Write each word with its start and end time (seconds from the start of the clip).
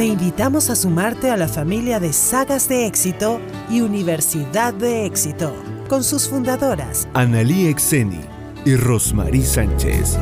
Te 0.00 0.06
invitamos 0.06 0.70
a 0.70 0.76
sumarte 0.76 1.28
a 1.28 1.36
la 1.36 1.46
familia 1.46 2.00
de 2.00 2.14
Sagas 2.14 2.70
de 2.70 2.86
Éxito 2.86 3.38
y 3.68 3.82
Universidad 3.82 4.72
de 4.72 5.04
Éxito, 5.04 5.54
con 5.90 6.04
sus 6.04 6.26
fundadoras, 6.26 7.06
Analí 7.12 7.66
Exeni 7.66 8.22
y 8.64 8.76
Rosmarie 8.76 9.44
Sánchez. 9.44 10.16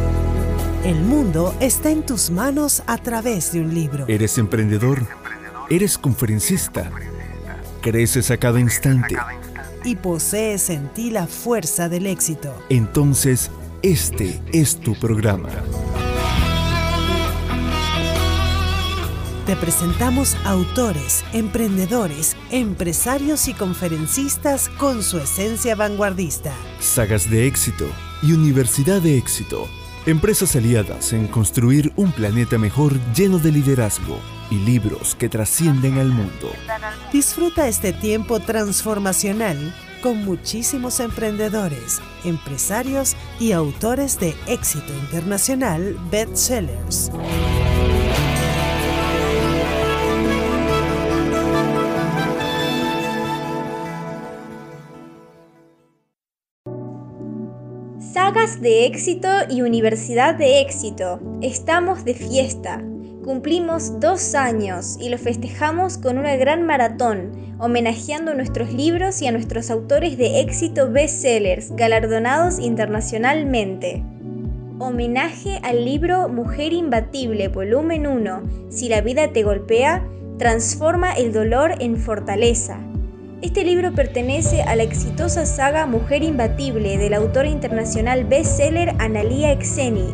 El 0.84 0.96
mundo 1.02 1.54
está 1.60 1.90
en 1.90 2.04
tus 2.04 2.28
manos 2.28 2.82
a 2.88 2.98
través 2.98 3.52
de 3.52 3.60
un 3.60 3.72
libro. 3.72 4.04
¿Eres 4.08 4.36
emprendedor? 4.38 5.06
¿Eres 5.70 5.96
conferencista? 5.96 6.90
¿Creces 7.80 8.32
a 8.32 8.36
cada 8.36 8.58
instante? 8.58 9.16
Y 9.84 9.94
posees 9.94 10.70
en 10.70 10.88
ti 10.88 11.10
la 11.10 11.28
fuerza 11.28 11.88
del 11.88 12.08
éxito. 12.08 12.52
Entonces, 12.68 13.52
este 13.82 14.42
es 14.52 14.80
tu 14.80 14.96
programa. 14.96 15.50
Te 19.48 19.56
presentamos 19.56 20.36
autores, 20.44 21.24
emprendedores, 21.32 22.36
empresarios 22.50 23.48
y 23.48 23.54
conferencistas 23.54 24.68
con 24.68 25.02
su 25.02 25.16
esencia 25.16 25.74
vanguardista. 25.74 26.52
Sagas 26.80 27.30
de 27.30 27.46
éxito 27.46 27.86
y 28.22 28.32
Universidad 28.32 29.00
de 29.00 29.16
éxito. 29.16 29.66
Empresas 30.04 30.54
aliadas 30.54 31.14
en 31.14 31.28
construir 31.28 31.94
un 31.96 32.12
planeta 32.12 32.58
mejor 32.58 32.92
lleno 33.14 33.38
de 33.38 33.52
liderazgo 33.52 34.20
y 34.50 34.56
libros 34.56 35.14
que 35.14 35.30
trascienden 35.30 35.96
al 35.96 36.08
mundo. 36.08 36.52
Disfruta 37.10 37.68
este 37.68 37.94
tiempo 37.94 38.40
transformacional 38.40 39.74
con 40.02 40.26
muchísimos 40.26 41.00
emprendedores, 41.00 42.02
empresarios 42.22 43.16
y 43.40 43.52
autores 43.52 44.20
de 44.20 44.34
éxito 44.46 44.92
internacional 44.92 45.96
bestsellers. 46.10 47.10
Sagas 58.00 58.60
de 58.60 58.86
éxito 58.86 59.28
y 59.50 59.62
Universidad 59.62 60.36
de 60.36 60.60
éxito. 60.60 61.18
Estamos 61.42 62.04
de 62.04 62.14
fiesta. 62.14 62.80
Cumplimos 63.24 63.98
dos 63.98 64.36
años 64.36 64.96
y 65.00 65.08
lo 65.08 65.18
festejamos 65.18 65.98
con 65.98 66.16
una 66.16 66.36
gran 66.36 66.64
maratón, 66.64 67.32
homenajeando 67.58 68.34
nuestros 68.34 68.72
libros 68.72 69.20
y 69.20 69.26
a 69.26 69.32
nuestros 69.32 69.68
autores 69.72 70.16
de 70.16 70.38
éxito 70.40 70.92
bestsellers, 70.92 71.74
galardonados 71.74 72.60
internacionalmente. 72.60 74.04
Homenaje 74.78 75.58
al 75.64 75.84
libro 75.84 76.28
Mujer 76.28 76.72
Imbatible, 76.72 77.48
volumen 77.48 78.06
1, 78.06 78.42
Si 78.70 78.88
la 78.88 79.00
vida 79.00 79.32
te 79.32 79.42
golpea, 79.42 80.06
transforma 80.38 81.14
el 81.14 81.32
dolor 81.32 81.74
en 81.80 81.96
fortaleza. 81.96 82.78
Este 83.40 83.62
libro 83.62 83.92
pertenece 83.92 84.62
a 84.62 84.74
la 84.74 84.82
exitosa 84.82 85.46
saga 85.46 85.86
Mujer 85.86 86.24
Imbatible 86.24 86.98
del 86.98 87.14
autor 87.14 87.46
internacional 87.46 88.24
bestseller 88.24 88.96
Analia 88.98 89.52
Exeni. 89.52 90.12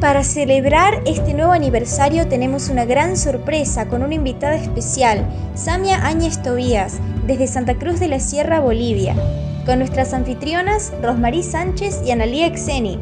Para 0.00 0.24
celebrar 0.24 1.02
este 1.06 1.34
nuevo 1.34 1.52
aniversario 1.52 2.26
tenemos 2.26 2.68
una 2.68 2.84
gran 2.84 3.16
sorpresa 3.16 3.86
con 3.86 4.02
una 4.02 4.16
invitada 4.16 4.56
especial, 4.56 5.24
Samia 5.54 6.04
Áñez 6.04 6.42
Tobías, 6.42 6.98
desde 7.28 7.46
Santa 7.46 7.76
Cruz 7.76 8.00
de 8.00 8.08
la 8.08 8.18
Sierra, 8.18 8.58
Bolivia, 8.58 9.14
con 9.64 9.78
nuestras 9.78 10.12
anfitrionas 10.12 10.92
Rosmarie 11.00 11.44
Sánchez 11.44 12.00
y 12.04 12.10
Analia 12.10 12.46
Exeni. 12.46 12.98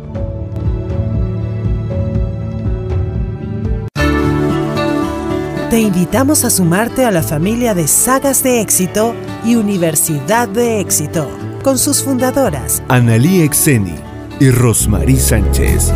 Te 5.70 5.78
invitamos 5.78 6.46
a 6.46 6.50
sumarte 6.50 7.04
a 7.04 7.10
la 7.10 7.22
familia 7.22 7.74
de 7.74 7.86
Sagas 7.88 8.42
de 8.42 8.62
Éxito 8.62 9.14
y 9.44 9.56
Universidad 9.56 10.48
de 10.48 10.80
Éxito, 10.80 11.30
con 11.62 11.76
sus 11.76 12.02
fundadoras, 12.02 12.82
Analí 12.88 13.42
Exeni 13.42 13.96
y 14.40 14.48
Rosmarie 14.50 15.20
Sánchez. 15.20 15.92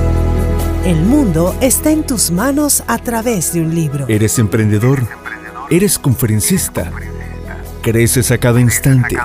El 0.84 1.00
mundo 1.06 1.56
está 1.62 1.90
en 1.90 2.06
tus 2.06 2.30
manos 2.30 2.84
a 2.86 2.98
través 2.98 3.54
de 3.54 3.62
un 3.62 3.74
libro. 3.74 4.04
¿Eres 4.08 4.38
emprendedor? 4.38 5.08
¿Eres 5.70 5.98
conferencista? 5.98 6.92
¿Creces 7.80 8.30
a 8.30 8.36
cada 8.36 8.60
instante? 8.60 9.16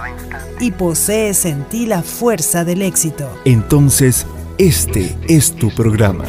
Y 0.62 0.72
posees 0.72 1.44
en 1.44 1.66
ti 1.66 1.88
la 1.88 2.04
fuerza 2.04 2.64
del 2.64 2.84
éxito. 2.84 3.30
Entonces, 3.44 4.26
este 4.58 5.18
es 5.28 5.52
tu 5.52 5.72
programa. 5.72 6.24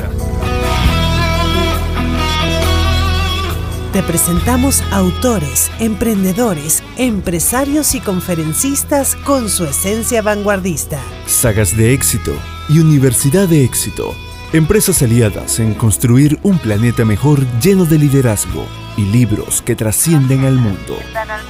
Te 3.93 4.03
presentamos 4.03 4.83
autores, 4.91 5.71
emprendedores, 5.81 6.83
empresarios 6.99 7.95
y 7.95 8.01
conferencistas 8.01 9.17
con 9.17 9.49
su 9.49 9.65
esencia 9.65 10.21
vanguardista. 10.21 11.01
Sagas 11.27 11.75
de 11.75 11.95
éxito 11.95 12.35
y 12.69 12.81
Universidad 12.81 13.49
de 13.49 13.65
éxito. 13.65 14.15
Empresas 14.53 15.01
aliadas 15.01 15.59
en 15.59 15.73
construir 15.73 16.39
un 16.43 16.59
planeta 16.59 17.07
mejor 17.07 17.41
lleno 17.61 17.87
de 17.87 17.99
liderazgo 17.99 18.67
y 18.99 19.05
libros 19.07 19.63
que 19.63 19.75
trascienden 19.75 20.45
al 20.45 20.57
mundo. 20.57 20.99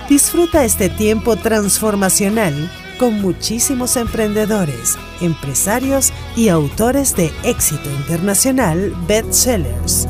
Disfruta 0.08 0.64
este 0.64 0.88
tiempo 0.88 1.34
transformacional 1.34 2.70
con 3.00 3.20
muchísimos 3.20 3.96
emprendedores, 3.96 4.96
empresarios 5.20 6.12
y 6.36 6.50
autores 6.50 7.16
de 7.16 7.32
éxito 7.42 7.90
internacional 7.90 8.94
bestsellers. 9.08 10.06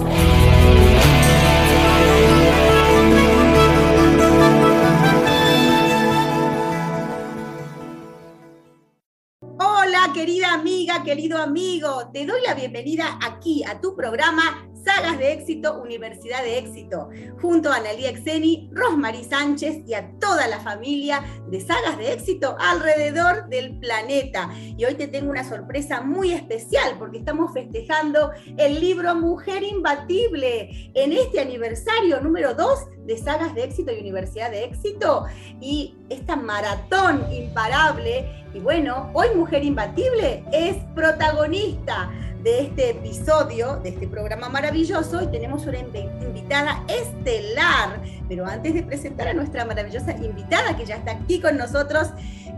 Querido 11.09 11.39
amigo, 11.39 12.11
te 12.13 12.27
doy 12.27 12.39
la 12.47 12.53
bienvenida 12.53 13.19
aquí 13.23 13.65
a 13.65 13.81
tu 13.81 13.97
programa 13.97 14.69
Sagas 14.85 15.19
de 15.19 15.33
Éxito, 15.33 15.81
Universidad 15.81 16.43
de 16.43 16.59
Éxito, 16.59 17.09
junto 17.41 17.71
a 17.71 17.77
Analia 17.77 18.11
Exeni, 18.11 18.69
Rosmarie 18.75 19.25
Sánchez 19.25 19.79
y 19.87 19.95
a 19.95 20.11
toda 20.21 20.47
la 20.49 20.61
familia 20.61 21.25
de 21.49 21.63
Sagas 21.63 21.97
de 21.97 22.13
Éxito 22.13 22.57
alrededor 22.59 23.49
del 23.49 23.79
planeta. 23.79 24.51
Y 24.55 24.85
hoy 24.85 24.97
te 24.97 25.09
tengo 25.09 25.31
una 25.31 25.49
sorpresa 25.49 26.03
muy 26.03 26.33
especial 26.33 26.97
porque 26.99 27.17
estamos 27.17 27.55
festejando 27.55 28.33
el 28.59 28.79
libro 28.79 29.15
Mujer 29.15 29.63
Imbatible 29.63 30.93
en 30.93 31.15
este 31.15 31.41
aniversario 31.41 32.21
número 32.21 32.53
2 32.53 32.98
de 33.09 33.17
Sagas 33.17 33.55
de 33.55 33.65
Éxito 33.65 33.91
y 33.91 34.01
Universidad 34.01 34.51
de 34.51 34.65
Éxito 34.65 35.25
y 35.61 35.97
esta 36.11 36.37
maratón 36.37 37.33
imparable. 37.33 38.45
Y 38.53 38.61
bueno, 38.61 39.11
hoy 39.15 39.29
Mujer 39.35 39.65
Imbatible 39.65 40.45
es 40.53 40.77
protagonista 40.95 42.11
de 42.43 42.61
este 42.61 42.91
episodio, 42.91 43.77
de 43.77 43.89
este 43.89 44.07
programa 44.07 44.51
maravilloso, 44.51 45.23
y 45.23 45.27
tenemos 45.29 45.67
una 45.67 45.79
invitada 45.79 46.85
estelar. 46.87 47.99
Pero 48.29 48.47
antes 48.47 48.75
de 48.75 48.83
presentar 48.83 49.29
a 49.29 49.35
nuestra 49.35 49.65
maravillosa 49.65 50.13
invitada, 50.13 50.77
que 50.77 50.85
ya 50.85 50.97
está 50.97 51.13
aquí 51.13 51.41
con 51.41 51.57
nosotros, 51.57 52.11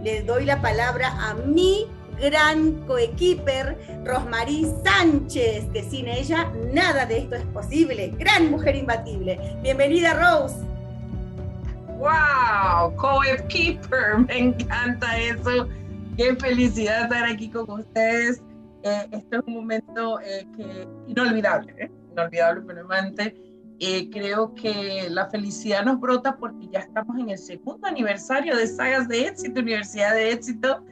le 0.03 0.23
doy 0.23 0.47
la 0.47 0.61
palabra 0.61 1.15
a 1.31 1.35
mi 1.35 1.87
gran 2.21 2.87
coequiper, 2.87 3.77
Rosmarie 4.05 4.67
Sánchez, 4.85 5.67
que 5.73 5.83
sin 5.83 6.09
ella 6.09 6.53
nada 6.73 7.07
de 7.07 7.19
esto 7.19 7.37
es 7.37 7.45
posible. 7.47 8.13
Gran 8.19 8.51
mujer 8.51 8.77
imbatible. 8.77 9.39
Bienvenida, 9.63 10.15
Rose. 10.15 10.57
¡Wow! 11.99 12.95
Coequiper, 12.97 14.19
me 14.29 14.39
encanta 14.39 15.19
eso. 15.19 15.69
Qué 16.17 16.37
felicidad 16.37 17.05
estar 17.05 17.25
aquí 17.25 17.49
con 17.49 17.71
ustedes 17.71 18.43
eh, 18.83 19.07
este 19.13 19.37
es 19.37 19.43
un 19.47 19.55
momento 19.55 20.21
eh, 20.21 20.47
que, 20.57 20.89
inolvidable, 21.07 21.75
¿eh? 21.79 21.91
inolvidable, 22.13 22.63
permanente. 22.63 23.35
creo 24.11 24.55
que 24.55 25.09
la 25.11 25.29
felicidad 25.29 25.85
nos 25.85 26.01
brota 26.01 26.37
porque 26.37 26.69
ya 26.69 26.81
estamos 26.81 27.19
en 27.19 27.31
el 27.31 27.39
segundo 27.39 27.87
aniversario 27.87 28.57
de 28.57 28.67
Sagas 28.67 29.09
de 29.09 29.27
Éxito, 29.27 29.61
Universidad 29.61 30.15
de 30.15 30.33
Éxito, 30.33 30.83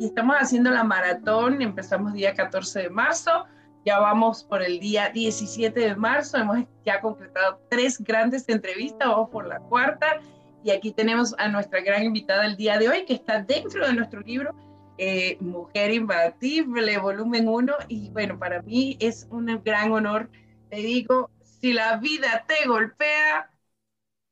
y 0.00 0.06
estamos 0.06 0.36
haciendo 0.36 0.70
la 0.70 0.82
maratón. 0.82 1.60
Empezamos 1.60 2.14
día 2.14 2.32
14 2.32 2.84
de 2.84 2.90
marzo, 2.90 3.44
ya 3.84 3.98
vamos 3.98 4.42
por 4.42 4.62
el 4.62 4.80
día 4.80 5.10
17 5.10 5.78
de 5.78 5.94
marzo, 5.94 6.38
hemos 6.38 6.64
ya 6.86 7.02
concretado 7.02 7.60
tres 7.68 7.98
grandes 7.98 8.48
entrevistas, 8.48 9.06
vamos 9.06 9.28
por 9.28 9.46
la 9.46 9.60
cuarta, 9.60 10.18
y 10.64 10.70
aquí 10.70 10.92
tenemos 10.92 11.34
a 11.38 11.48
nuestra 11.48 11.82
gran 11.82 12.02
invitada 12.02 12.46
el 12.46 12.56
día 12.56 12.78
de 12.78 12.88
hoy, 12.88 13.04
que 13.04 13.12
está 13.12 13.42
dentro 13.42 13.86
de 13.86 13.92
nuestro 13.92 14.22
libro 14.22 14.54
eh, 14.96 15.36
Mujer 15.40 15.92
Imbatible, 15.92 16.96
volumen 16.96 17.46
1, 17.46 17.74
y 17.88 18.08
bueno, 18.08 18.38
para 18.38 18.62
mí 18.62 18.96
es 19.00 19.28
un 19.30 19.60
gran 19.62 19.92
honor, 19.92 20.30
te 20.70 20.76
digo, 20.76 21.30
si 21.42 21.74
la 21.74 21.98
vida 21.98 22.46
te 22.48 22.66
golpea, 22.66 23.50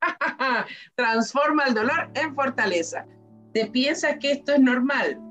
transforma 0.94 1.64
el 1.64 1.74
dolor 1.74 2.10
en 2.14 2.34
fortaleza. 2.34 3.04
¿Te 3.52 3.66
piensas 3.66 4.16
que 4.18 4.32
esto 4.32 4.52
es 4.52 4.60
normal? 4.60 5.27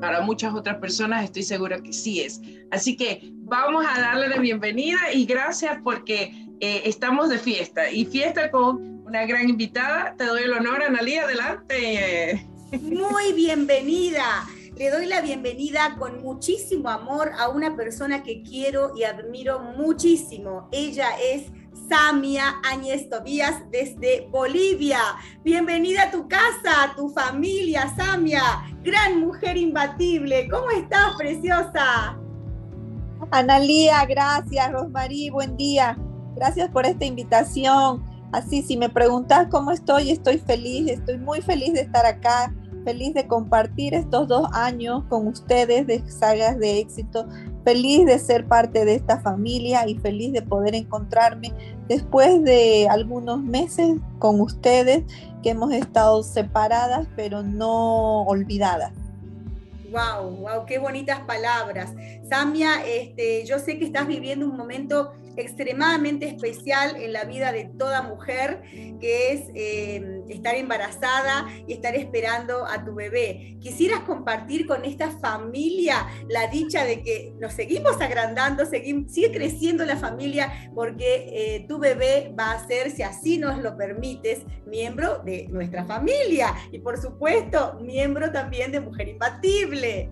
Para 0.00 0.20
muchas 0.20 0.54
otras 0.54 0.76
personas 0.76 1.24
estoy 1.24 1.42
segura 1.42 1.80
que 1.80 1.92
sí 1.92 2.20
es. 2.20 2.40
Así 2.70 2.96
que 2.96 3.30
vamos 3.32 3.84
a 3.88 4.00
darle 4.00 4.28
la 4.28 4.38
bienvenida 4.38 4.98
y 5.12 5.24
gracias 5.24 5.78
porque 5.82 6.32
eh, 6.60 6.82
estamos 6.84 7.28
de 7.28 7.38
fiesta 7.38 7.90
y 7.90 8.04
fiesta 8.04 8.50
con 8.50 9.04
una 9.06 9.24
gran 9.24 9.48
invitada. 9.48 10.14
Te 10.16 10.24
doy 10.24 10.42
el 10.42 10.52
honor, 10.52 10.82
Analía, 10.82 11.22
adelante. 11.22 12.46
Muy 12.82 13.32
bienvenida. 13.32 14.46
Le 14.76 14.90
doy 14.90 15.06
la 15.06 15.22
bienvenida 15.22 15.96
con 15.98 16.20
muchísimo 16.20 16.90
amor 16.90 17.32
a 17.38 17.48
una 17.48 17.76
persona 17.76 18.22
que 18.22 18.42
quiero 18.42 18.92
y 18.94 19.04
admiro 19.04 19.60
muchísimo. 19.60 20.68
Ella 20.72 21.08
es 21.32 21.44
Samia 21.88 22.56
Áñez 22.64 23.08
Tobías 23.08 23.62
desde 23.70 24.28
Bolivia. 24.30 24.98
Bienvenida 25.44 26.04
a 26.04 26.10
tu 26.10 26.26
casa, 26.26 26.84
a 26.84 26.96
tu 26.96 27.10
familia, 27.10 27.94
Samia. 27.96 28.42
Gran 28.82 29.20
mujer 29.20 29.56
imbatible. 29.56 30.48
¿Cómo 30.48 30.70
estás, 30.70 31.14
preciosa? 31.16 32.18
Analía, 33.30 34.04
gracias. 34.04 34.72
Rosmarí, 34.72 35.30
buen 35.30 35.56
día. 35.56 35.96
Gracias 36.34 36.68
por 36.70 36.86
esta 36.86 37.04
invitación. 37.04 38.04
Así, 38.32 38.62
si 38.62 38.76
me 38.76 38.88
preguntas 38.88 39.46
cómo 39.50 39.70
estoy, 39.70 40.10
estoy 40.10 40.38
feliz, 40.38 40.90
estoy 40.90 41.18
muy 41.18 41.40
feliz 41.40 41.72
de 41.72 41.82
estar 41.82 42.04
acá, 42.04 42.52
feliz 42.84 43.14
de 43.14 43.26
compartir 43.26 43.94
estos 43.94 44.26
dos 44.28 44.48
años 44.52 45.04
con 45.08 45.28
ustedes 45.28 45.86
de 45.86 46.10
sagas 46.10 46.58
de 46.58 46.80
éxito, 46.80 47.26
feliz 47.66 48.06
de 48.06 48.20
ser 48.20 48.46
parte 48.46 48.84
de 48.84 48.94
esta 48.94 49.18
familia 49.18 49.88
y 49.88 49.96
feliz 49.96 50.32
de 50.32 50.40
poder 50.40 50.76
encontrarme 50.76 51.52
después 51.88 52.44
de 52.44 52.86
algunos 52.88 53.42
meses 53.42 53.96
con 54.20 54.40
ustedes 54.40 55.02
que 55.42 55.50
hemos 55.50 55.72
estado 55.72 56.22
separadas 56.22 57.08
pero 57.16 57.42
no 57.42 58.22
olvidadas. 58.22 58.92
Wow, 59.90 60.30
wow, 60.36 60.64
qué 60.64 60.78
bonitas 60.78 61.18
palabras. 61.22 61.92
Samia, 62.28 62.86
este, 62.86 63.44
yo 63.44 63.58
sé 63.58 63.80
que 63.80 63.86
estás 63.86 64.06
viviendo 64.06 64.46
un 64.46 64.56
momento 64.56 65.12
extremadamente 65.36 66.26
especial 66.26 66.96
en 66.96 67.12
la 67.12 67.24
vida 67.24 67.52
de 67.52 67.70
toda 67.78 68.02
mujer, 68.02 68.62
que 69.00 69.32
es 69.32 69.50
eh, 69.54 70.22
estar 70.28 70.54
embarazada 70.54 71.46
y 71.66 71.72
estar 71.72 71.94
esperando 71.94 72.66
a 72.66 72.84
tu 72.84 72.94
bebé. 72.94 73.56
¿Quisieras 73.60 74.00
compartir 74.00 74.66
con 74.66 74.84
esta 74.84 75.10
familia 75.10 76.06
la 76.28 76.46
dicha 76.48 76.84
de 76.84 77.02
que 77.02 77.34
nos 77.38 77.52
seguimos 77.52 78.00
agrandando, 78.00 78.64
sigue 78.66 79.32
creciendo 79.32 79.84
la 79.84 79.96
familia 79.96 80.70
porque 80.74 81.28
eh, 81.32 81.66
tu 81.68 81.78
bebé 81.78 82.34
va 82.38 82.52
a 82.52 82.66
ser, 82.66 82.90
si 82.90 83.02
así 83.02 83.38
nos 83.38 83.58
lo 83.62 83.76
permites, 83.76 84.42
miembro 84.66 85.18
de 85.18 85.46
nuestra 85.48 85.84
familia 85.84 86.54
y 86.72 86.78
por 86.78 87.00
supuesto 87.00 87.78
miembro 87.80 88.30
también 88.32 88.72
de 88.72 88.80
Mujer 88.80 89.08
Imbatible? 89.08 90.10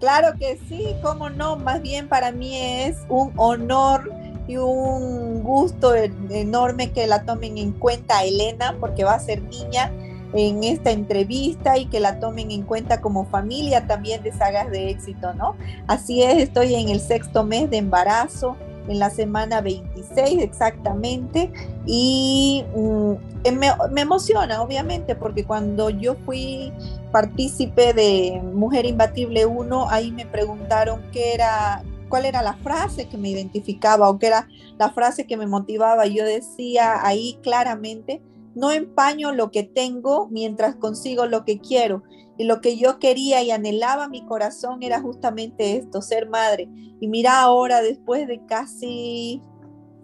Claro 0.00 0.36
que 0.38 0.58
sí, 0.68 0.94
cómo 1.02 1.30
no, 1.30 1.56
más 1.56 1.80
bien 1.80 2.08
para 2.08 2.32
mí 2.32 2.58
es 2.58 2.98
un 3.08 3.32
honor 3.36 4.12
y 4.46 4.56
un 4.56 5.42
gusto 5.42 5.94
enorme 5.94 6.92
que 6.92 7.06
la 7.06 7.24
tomen 7.24 7.56
en 7.58 7.72
cuenta 7.72 8.24
Elena, 8.24 8.76
porque 8.80 9.04
va 9.04 9.14
a 9.14 9.20
ser 9.20 9.42
niña 9.42 9.90
en 10.34 10.64
esta 10.64 10.90
entrevista 10.90 11.78
y 11.78 11.86
que 11.86 12.00
la 12.00 12.18
tomen 12.18 12.50
en 12.50 12.62
cuenta 12.62 13.00
como 13.00 13.24
familia 13.24 13.86
también 13.86 14.22
de 14.22 14.32
sagas 14.32 14.70
de 14.70 14.90
éxito, 14.90 15.32
¿no? 15.34 15.54
Así 15.86 16.22
es, 16.22 16.38
estoy 16.38 16.74
en 16.74 16.88
el 16.88 17.00
sexto 17.00 17.44
mes 17.44 17.70
de 17.70 17.78
embarazo, 17.78 18.56
en 18.88 18.98
la 18.98 19.10
semana 19.10 19.60
26 19.60 20.42
exactamente, 20.42 21.50
y 21.86 22.64
mm, 22.76 23.12
me, 23.52 24.00
emociona, 24.00 24.62
obviamente, 24.62 25.14
porque 25.14 25.44
cuando 25.44 25.90
yo 25.90 26.14
fui 26.24 26.72
partícipe 27.12 27.92
de 27.92 28.40
Mujer 28.54 28.86
Imbatible 28.86 29.46
1, 29.46 29.90
ahí 29.90 30.12
me 30.12 30.26
preguntaron 30.26 31.02
qué 31.12 31.34
era, 31.34 31.82
cuál 32.08 32.24
era 32.24 32.42
la 32.42 32.54
frase 32.54 33.08
que 33.08 33.18
me 33.18 33.30
identificaba 33.30 34.08
o 34.08 34.18
qué 34.18 34.28
era 34.28 34.48
la 34.78 34.90
frase 34.90 35.26
que 35.26 35.36
me 35.36 35.46
motivaba. 35.46 36.06
Yo 36.06 36.24
decía 36.24 37.06
ahí 37.06 37.38
claramente, 37.42 38.22
no 38.54 38.70
empaño 38.70 39.32
lo 39.32 39.50
que 39.50 39.62
tengo 39.62 40.28
mientras 40.30 40.76
consigo 40.76 41.26
lo 41.26 41.44
que 41.44 41.58
quiero. 41.58 42.02
Y 42.36 42.44
lo 42.44 42.60
que 42.60 42.76
yo 42.76 42.98
quería 42.98 43.42
y 43.42 43.50
anhelaba 43.50 44.08
mi 44.08 44.24
corazón 44.26 44.82
era 44.82 45.00
justamente 45.00 45.76
esto, 45.76 46.02
ser 46.02 46.28
madre. 46.28 46.68
Y 47.00 47.08
mira 47.08 47.40
ahora, 47.40 47.80
después 47.82 48.26
de 48.26 48.44
casi 48.46 49.40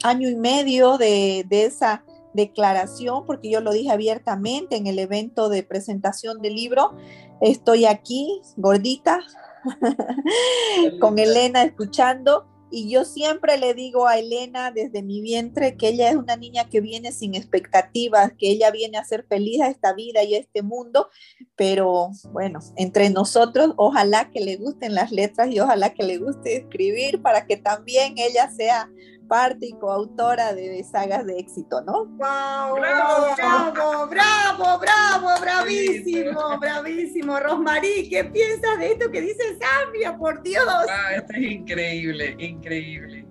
año 0.02 0.28
y 0.28 0.36
medio 0.36 0.96
de, 0.96 1.44
de 1.48 1.64
esa 1.64 2.04
declaración, 2.32 3.26
porque 3.26 3.50
yo 3.50 3.60
lo 3.60 3.72
dije 3.72 3.90
abiertamente 3.90 4.76
en 4.76 4.86
el 4.86 4.98
evento 4.98 5.48
de 5.48 5.62
presentación 5.62 6.40
del 6.40 6.54
libro. 6.54 6.94
Estoy 7.40 7.86
aquí, 7.86 8.40
gordita, 8.56 9.20
con 11.00 11.18
Elena 11.18 11.64
escuchando. 11.64 12.46
Y 12.70 12.88
yo 12.88 13.04
siempre 13.04 13.58
le 13.58 13.74
digo 13.74 14.06
a 14.06 14.18
Elena 14.18 14.70
desde 14.70 15.02
mi 15.02 15.20
vientre 15.20 15.76
que 15.76 15.88
ella 15.88 16.10
es 16.10 16.16
una 16.16 16.36
niña 16.36 16.68
que 16.68 16.80
viene 16.80 17.12
sin 17.12 17.34
expectativas, 17.34 18.32
que 18.38 18.50
ella 18.50 18.70
viene 18.70 18.98
a 18.98 19.04
ser 19.04 19.24
feliz 19.28 19.60
a 19.60 19.68
esta 19.68 19.92
vida 19.92 20.22
y 20.22 20.34
a 20.34 20.38
este 20.38 20.62
mundo, 20.62 21.08
pero 21.56 22.10
bueno, 22.32 22.60
entre 22.76 23.10
nosotros, 23.10 23.74
ojalá 23.76 24.30
que 24.30 24.40
le 24.40 24.56
gusten 24.56 24.94
las 24.94 25.10
letras 25.10 25.50
y 25.50 25.60
ojalá 25.60 25.94
que 25.94 26.04
le 26.04 26.18
guste 26.18 26.56
escribir 26.56 27.20
para 27.22 27.46
que 27.46 27.56
también 27.56 28.14
ella 28.18 28.50
sea 28.50 28.88
parte 29.30 29.66
y 29.66 29.72
coautora 29.74 30.52
de, 30.54 30.82
sagas 30.82 31.24
de 31.24 31.38
éxito, 31.38 31.80
¿no? 31.82 32.04
¡Wow! 32.04 32.74
¡Bravo, 32.80 33.26
bravo, 33.36 34.06
bravo, 34.08 34.80
bravo, 34.80 35.40
bravísimo, 35.40 36.58
bravísimo! 36.58 37.38
Rosmarí, 37.38 38.08
¿qué 38.10 38.24
piensas 38.24 38.80
de 38.80 38.90
esto 38.90 39.08
que 39.12 39.20
dice 39.20 39.56
Samia, 39.60 40.18
por 40.18 40.42
Dios? 40.42 40.66
Ah, 40.66 41.14
esto 41.14 41.32
es 41.34 41.42
increíble, 41.42 42.34
increíble. 42.40 43.24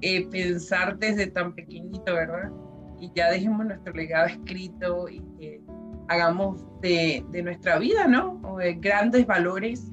Eh, 0.00 0.26
pensar 0.30 0.96
desde 0.98 1.26
tan 1.26 1.54
pequeñito, 1.54 2.14
¿verdad? 2.14 2.50
Y 2.98 3.12
ya 3.14 3.30
dejemos 3.30 3.66
nuestro 3.66 3.92
legado 3.92 4.28
escrito 4.28 5.06
y 5.06 5.20
que 5.38 5.60
hagamos 6.08 6.64
de, 6.80 7.22
de 7.28 7.42
nuestra 7.42 7.78
vida, 7.78 8.08
¿no? 8.08 8.40
O 8.42 8.56
de 8.56 8.72
grandes 8.72 9.26
valores. 9.26 9.84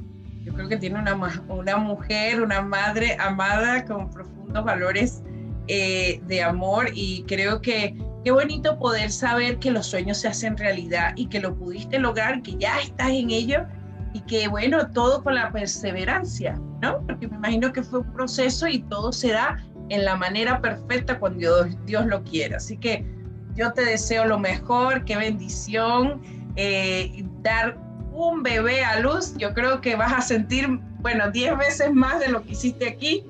Yo 0.46 0.54
creo 0.54 0.70
que 0.70 0.78
tiene 0.78 1.00
una, 1.00 1.16
una 1.50 1.76
mujer, 1.76 2.42
una 2.42 2.62
madre 2.62 3.18
amada 3.20 3.84
con 3.84 4.10
profundos 4.10 4.64
valores 4.64 5.22
eh, 5.71 6.19
de 6.25 6.42
amor 6.42 6.88
y 6.95 7.24
creo 7.27 7.62
que 7.62 7.95
qué 8.24 8.31
bonito 8.31 8.80
poder 8.80 9.12
saber 9.12 9.60
que 9.60 9.69
los 9.69 9.86
sueños 9.86 10.18
se 10.18 10.27
hacen 10.27 10.57
realidad 10.57 11.13
y 11.16 11.27
que 11.27 11.39
lo 11.39 11.56
pudiste 11.56 12.00
lograr, 12.00 12.42
que 12.42 12.56
ya 12.57 12.80
estás 12.80 13.10
en 13.10 13.30
ello 13.30 13.68
y 14.13 14.21
que 14.21 14.48
bueno, 14.48 14.89
todo 14.89 15.24
con 15.24 15.36
la 15.36 15.51
perseverancia, 15.51 16.60
¿no? 16.81 17.06
Porque 17.06 17.27
me 17.27 17.36
imagino 17.36 17.71
que 17.71 17.83
fue 17.83 18.00
un 18.00 18.12
proceso 18.13 18.68
y 18.68 18.80
todo 18.80 19.12
se 19.12 19.31
da 19.31 19.63
en 19.89 20.06
la 20.06 20.16
manera 20.16 20.60
perfecta 20.60 21.19
cuando 21.19 21.39
Dios, 21.39 21.77
Dios 21.86 22.06
lo 22.07 22.24
quiera. 22.24 22.57
Así 22.57 22.75
que 22.75 23.06
yo 23.53 23.72
te 23.72 23.86
deseo 23.86 24.25
lo 24.25 24.39
mejor, 24.39 25.05
qué 25.05 25.17
bendición, 25.17 26.20
eh, 26.55 27.24
dar 27.44 27.77
un 28.12 28.41
bebé 28.41 28.84
a 28.84 29.00
luz, 29.01 29.36
yo 29.38 29.53
creo 29.53 29.82
que 29.82 29.96
vas 29.96 30.13
a 30.13 30.22
sentir, 30.22 30.67
bueno, 31.01 31.29
10 31.29 31.60
veces 31.60 31.94
más 31.94 32.20
de 32.20 32.29
lo 32.29 32.44
que 32.44 32.53
hiciste 32.53 32.89
aquí. 32.89 33.24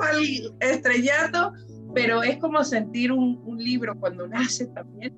Al 0.00 0.54
estrellato, 0.60 1.52
pero 1.94 2.22
es 2.22 2.38
como 2.38 2.64
sentir 2.64 3.12
un, 3.12 3.40
libro 3.58 3.94
cuando 3.98 4.26
nace 4.26 4.66
también 4.68 5.14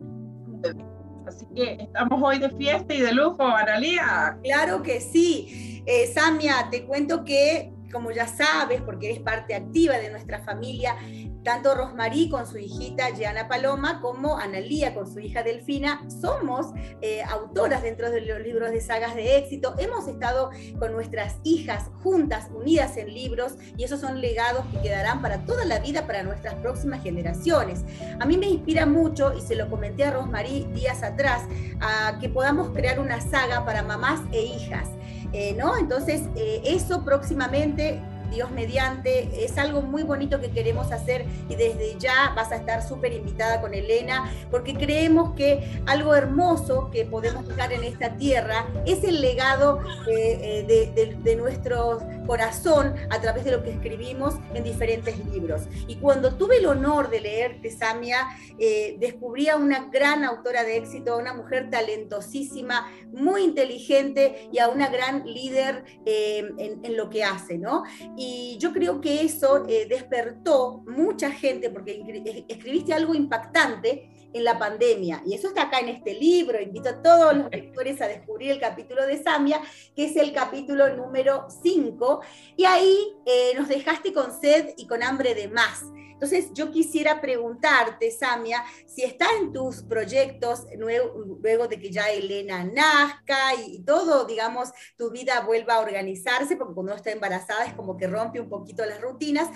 Así 1.27 1.47
que 1.55 1.79
estamos 1.81 2.21
hoy 2.23 2.39
de 2.39 2.51
fiesta 2.51 2.93
y 2.93 3.01
de 3.01 3.13
lujo, 3.13 3.43
Analia. 3.43 4.39
Claro 4.43 4.83
que 4.83 5.01
sí. 5.01 5.83
Eh, 5.87 6.07
Samia, 6.07 6.69
te 6.71 6.85
cuento 6.85 7.25
que, 7.25 7.73
como 7.91 8.11
ya 8.11 8.27
sabes, 8.27 8.83
porque 8.83 9.11
eres 9.11 9.23
parte 9.23 9.55
activa 9.55 9.97
de 9.97 10.11
nuestra 10.11 10.43
familia, 10.45 10.97
tanto 11.45 11.75
Rosmarí 11.75 12.31
con 12.31 12.47
su 12.47 12.59
hijita 12.59 13.11
Gianna 13.11 13.47
Paloma 13.49 14.01
como 14.01 14.39
Analía 14.39 14.95
con 14.95 15.07
su 15.07 15.21
hija 15.21 15.43
Delfina 15.43 16.01
somos 16.09 16.69
eh, 17.03 17.23
autoras 17.23 17.83
dentro 17.83 18.11
de 18.11 18.23
los 18.23 18.41
libros 18.41 18.71
de 18.71 18.81
sagas 18.81 19.15
de 19.15 19.37
éxito. 19.37 19.75
Hemos 19.79 20.09
estado 20.09 20.51
con 20.79 20.93
nuestras 20.93 21.37
hijas 21.45 21.91
juntas, 22.03 22.49
unidas 22.55 22.97
en 22.97 23.13
libros, 23.13 23.55
y 23.77 23.85
esos 23.85 24.01
son 24.01 24.21
legados 24.21 24.65
que 24.73 24.81
quedarán 24.81 25.21
para 25.21 25.45
toda 25.45 25.65
la 25.65 25.79
vida 25.79 26.07
para 26.07 26.23
nuestras 26.23 26.55
próximas 26.55 27.03
generaciones. 27.03 27.85
A 28.19 28.25
mí 28.25 28.37
me 28.39 28.47
inspira 28.47 28.87
mucho, 28.87 29.35
y 29.35 29.43
se 29.43 29.55
lo 29.55 29.69
comenté 29.69 30.05
a 30.05 30.13
Rosmarí 30.13 30.65
días 30.73 31.03
atrás, 31.03 31.43
a 31.81 32.19
que 32.21 32.29
podamos 32.29 32.71
crear 32.71 32.99
una 32.99 33.21
saga 33.21 33.65
para 33.65 33.83
mamás 33.83 34.21
e 34.33 34.43
hijas. 34.43 34.89
Eh, 35.33 35.55
¿no? 35.59 35.77
Entonces, 35.77 36.23
eh, 36.37 36.63
eso 36.65 37.05
próximamente 37.05 38.01
Dios 38.35 38.51
mediante, 38.51 39.45
es 39.45 39.57
algo 39.59 39.83
muy 39.83 40.03
bonito 40.03 40.41
que 40.41 40.51
queremos 40.51 40.93
hacer 40.93 41.25
y 41.49 41.57
desde 41.57 41.99
ya 41.99 42.33
vas 42.37 42.53
a 42.53 42.57
estar 42.57 42.87
súper 42.87 43.13
invitada 43.13 43.61
con 43.61 43.75
Elena, 43.75 44.33
porque 44.51 44.75
creemos 44.75 45.35
que 45.35 45.81
algo 45.87 46.15
hermoso 46.15 46.91
que 46.91 47.05
podemos 47.05 47.47
dejar 47.49 47.73
en 47.73 47.85
esta 47.85 48.17
tierra 48.17 48.67
es 48.87 49.05
el 49.05 49.21
legado 49.21 49.81
eh, 50.11 50.65
de, 50.67 51.17
de, 51.23 51.37
nuestro 51.37 52.01
corazón 52.27 52.95
a 53.11 53.21
través 53.21 53.45
de 53.45 53.51
lo 53.51 53.63
que 53.63 53.71
escribimos 53.71 54.35
en 54.55 54.65
diferentes 54.65 55.19
libros. 55.27 55.63
Y 55.87 55.97
cuando 55.97 56.35
tuve 56.35 56.59
el 56.59 56.67
honor 56.67 57.11
de 57.11 57.21
leerte, 57.21 57.71
Samia, 57.71 58.29
eh, 58.59 58.97
descubrí 58.99 59.49
a 59.49 59.57
una 59.57 59.89
gran 59.91 60.25
autora 60.25 60.65
de 60.65 60.77
éxito, 60.77 61.19
una 61.19 61.35
mujer 61.35 61.71
talentosísima, 61.71 62.91
muy 63.13 63.43
inteligente 63.43 64.49
y 64.53 64.59
a 64.59 64.69
una 64.69 64.89
gran 64.89 65.25
líder 65.27 65.85
eh, 66.05 66.51
en, 66.59 66.97
lo 66.97 67.11
que 67.11 67.25
hace, 67.25 67.59
¿no? 67.59 67.83
Y 68.27 68.59
yo 68.59 68.73
creo 68.73 69.01
que 69.01 69.23
eso 69.23 69.65
eh, 69.69 69.87
despertó 69.89 70.83
mucha 70.87 71.31
gente, 71.31 71.69
porque 71.71 72.45
escribiste 72.49 72.95
algo 72.95 73.15
impactante 73.15 74.09
en 74.33 74.45
la 74.45 74.59
pandemia. 74.59 75.23
Y 75.27 75.35
eso 75.35 75.49
está 75.49 75.65
acá 75.65 75.81
en 75.81 75.91
este 75.91 76.15
libro. 76.15 76.61
Invito 76.61 76.89
a 76.89 77.03
todos 77.03 77.37
los 77.37 77.51
lectores 77.53 78.01
a 78.01 78.09
descubrir 78.09 78.53
el 78.53 78.61
capítulo 78.61 79.07
de 79.07 79.23
Samia, 79.23 79.61
que 79.95 80.07
es 80.07 80.17
el 80.17 80.33
capítulo 80.33 80.97
número 80.97 81.47
5. 81.63 82.21
Y 82.57 82.65
ahí 82.65 82.97
eh, 83.27 83.53
nos 83.57 83.69
dejaste 83.69 84.13
con 84.13 84.33
sed 84.33 84.71
y 84.77 84.87
con 84.87 85.03
hambre 85.03 85.35
de 85.35 85.49
más. 85.49 85.85
Entonces, 86.15 86.53
yo 86.55 86.71
quisiera 86.71 87.21
preguntarte, 87.21 88.11
Samia, 88.11 88.65
si 88.87 89.03
está 89.03 89.27
en 89.41 89.53
tus 89.53 89.83
proyectos 89.83 90.67
luego, 90.77 91.69
de 91.69 91.79
que 91.79 91.91
ya 91.91 92.11
Elena 92.11 92.65
nazca 92.65 93.55
y, 93.67 93.81
todo, 93.81 94.25
digamos, 94.25 94.71
tu 94.97 95.11
vida 95.11 95.41
vuelva 95.41 95.75
a 95.75 95.81
organizarse, 95.81 96.57
porque 96.57 96.75
cuando 96.75 96.93
uno 96.93 96.97
está 96.97 97.11
embarazada 97.11 97.65
es 97.65 97.75
como 97.75 97.97
que 97.97 98.07
rompe 98.07 98.41
un 98.41 98.49
poquito 98.49 98.85
las 98.87 99.01
rutinas. 99.01 99.49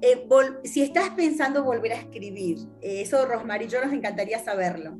Eh, 0.00 0.26
si 0.64 0.82
estás 0.82 1.10
pensando 1.10 1.62
volver 1.62 1.92
a 1.92 1.96
escribir, 1.96 2.58
eh, 2.80 3.02
eso, 3.02 3.24
Rosmarie, 3.26 3.68
yo 3.68 3.84
nos 3.84 3.92
encantaría 3.92 4.42
saberlo. 4.42 4.96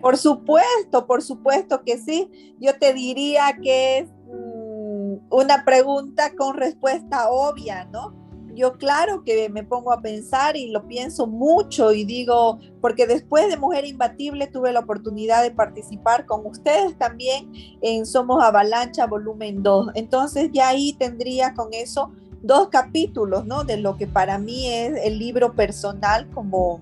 Por 0.00 0.16
supuesto, 0.16 1.06
por 1.06 1.22
supuesto 1.22 1.82
que 1.84 1.98
sí. 1.98 2.56
Yo 2.60 2.78
te 2.78 2.94
diría 2.94 3.58
que 3.62 3.98
es 3.98 4.08
mm, 4.08 5.16
una 5.30 5.64
pregunta 5.64 6.34
con 6.36 6.56
respuesta 6.56 7.30
obvia, 7.30 7.84
¿no? 7.86 8.17
Yo 8.58 8.76
claro 8.76 9.22
que 9.24 9.48
me 9.48 9.62
pongo 9.62 9.92
a 9.92 10.00
pensar 10.00 10.56
y 10.56 10.70
lo 10.70 10.86
pienso 10.86 11.26
mucho 11.26 11.92
y 11.92 12.04
digo, 12.04 12.58
porque 12.80 13.06
después 13.06 13.48
de 13.48 13.56
Mujer 13.56 13.86
Imbatible 13.86 14.48
tuve 14.48 14.72
la 14.72 14.80
oportunidad 14.80 15.42
de 15.42 15.52
participar 15.52 16.26
con 16.26 16.44
ustedes 16.44 16.98
también 16.98 17.50
en 17.80 18.04
Somos 18.04 18.42
Avalancha 18.42 19.06
volumen 19.06 19.62
2. 19.62 19.92
Entonces 19.94 20.50
ya 20.52 20.68
ahí 20.68 20.92
tendría 20.94 21.54
con 21.54 21.72
eso 21.72 22.10
dos 22.42 22.68
capítulos, 22.68 23.46
¿no? 23.46 23.64
De 23.64 23.76
lo 23.76 23.96
que 23.96 24.06
para 24.06 24.38
mí 24.38 24.66
es 24.66 25.04
el 25.04 25.18
libro 25.18 25.54
personal 25.54 26.28
como 26.30 26.80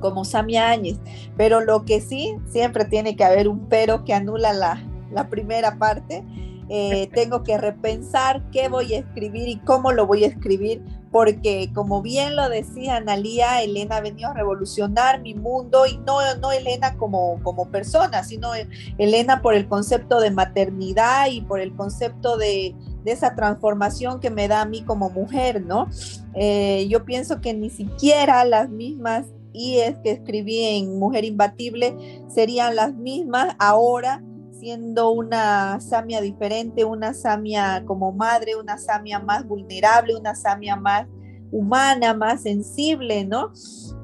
como 0.00 0.24
Samia 0.24 0.70
Áñez, 0.70 0.96
pero 1.36 1.60
lo 1.60 1.84
que 1.84 2.00
sí, 2.00 2.36
siempre 2.46 2.84
tiene 2.84 3.16
que 3.16 3.24
haber 3.24 3.48
un 3.48 3.68
pero 3.68 4.04
que 4.04 4.14
anula 4.14 4.52
la, 4.52 4.80
la 5.10 5.28
primera 5.28 5.76
parte, 5.76 6.24
eh, 6.70 7.08
tengo 7.14 7.42
que 7.44 7.56
repensar 7.56 8.42
qué 8.50 8.68
voy 8.68 8.94
a 8.94 8.98
escribir 8.98 9.48
y 9.48 9.56
cómo 9.60 9.92
lo 9.92 10.06
voy 10.06 10.24
a 10.24 10.26
escribir, 10.26 10.82
porque 11.10 11.70
como 11.72 12.02
bien 12.02 12.36
lo 12.36 12.48
decía 12.48 12.96
Analía, 12.96 13.62
Elena 13.62 13.96
ha 13.96 14.00
venido 14.00 14.30
a 14.30 14.34
revolucionar 14.34 15.22
mi 15.22 15.34
mundo 15.34 15.86
y 15.86 15.96
no, 15.98 16.18
no 16.40 16.52
Elena 16.52 16.96
como, 16.96 17.42
como 17.42 17.70
persona, 17.70 18.22
sino 18.22 18.50
Elena 18.98 19.40
por 19.40 19.54
el 19.54 19.66
concepto 19.66 20.20
de 20.20 20.30
maternidad 20.30 21.28
y 21.30 21.40
por 21.40 21.60
el 21.60 21.74
concepto 21.74 22.36
de, 22.36 22.74
esa 23.06 23.34
transformación 23.34 24.20
que 24.20 24.28
me 24.28 24.48
da 24.48 24.60
a 24.60 24.64
mí 24.66 24.82
como 24.82 25.08
mujer, 25.08 25.64
¿no? 25.64 25.88
Eh, 26.34 26.86
yo 26.90 27.06
pienso 27.06 27.40
que 27.40 27.54
ni 27.54 27.70
siquiera 27.70 28.44
las 28.44 28.68
mismas 28.68 29.28
IES 29.54 29.96
que 30.04 30.10
escribí 30.10 30.62
en 30.62 30.98
Mujer 30.98 31.24
Imbatible 31.24 31.96
serían 32.28 32.76
las 32.76 32.92
mismas 32.92 33.56
ahora 33.58 34.22
siendo 34.58 35.10
una 35.10 35.80
Samia 35.80 36.20
diferente, 36.20 36.84
una 36.84 37.14
Samia 37.14 37.84
como 37.86 38.12
madre, 38.12 38.56
una 38.56 38.78
Samia 38.78 39.18
más 39.20 39.46
vulnerable, 39.46 40.16
una 40.16 40.34
Samia 40.34 40.76
más 40.76 41.06
humana, 41.50 42.14
más 42.14 42.42
sensible, 42.42 43.24
¿no? 43.24 43.52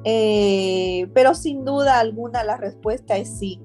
Eh, 0.03 1.07
pero 1.13 1.35
sin 1.35 1.65
duda 1.65 1.99
alguna 1.99 2.43
la 2.43 2.57
respuesta 2.57 3.17
es 3.17 3.37
sí. 3.37 3.59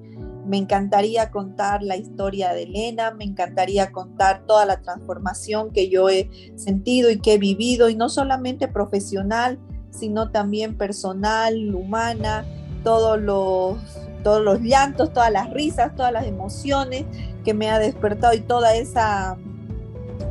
Me 0.45 0.57
encantaría 0.57 1.31
contar 1.31 1.83
la 1.83 1.95
historia 1.95 2.53
de 2.53 2.63
Elena, 2.63 3.11
me 3.11 3.23
encantaría 3.23 3.91
contar 3.91 4.45
toda 4.45 4.65
la 4.65 4.81
transformación 4.81 5.71
que 5.71 5.87
yo 5.87 6.09
he 6.09 6.29
sentido 6.55 7.09
y 7.09 7.19
que 7.19 7.35
he 7.35 7.37
vivido, 7.37 7.89
y 7.89 7.95
no 7.95 8.09
solamente 8.09 8.67
profesional, 8.67 9.59
sino 9.91 10.31
también 10.31 10.77
personal, 10.77 11.75
humana, 11.75 12.45
todos 12.83 13.21
los 13.21 13.77
todos 14.23 14.41
los 14.41 14.61
llantos, 14.61 15.13
todas 15.13 15.31
las 15.31 15.49
risas, 15.51 15.95
todas 15.95 16.11
las 16.11 16.25
emociones 16.25 17.05
que 17.43 17.53
me 17.53 17.69
ha 17.69 17.79
despertado 17.79 18.33
y 18.33 18.41
toda 18.41 18.75
esa 18.75 19.37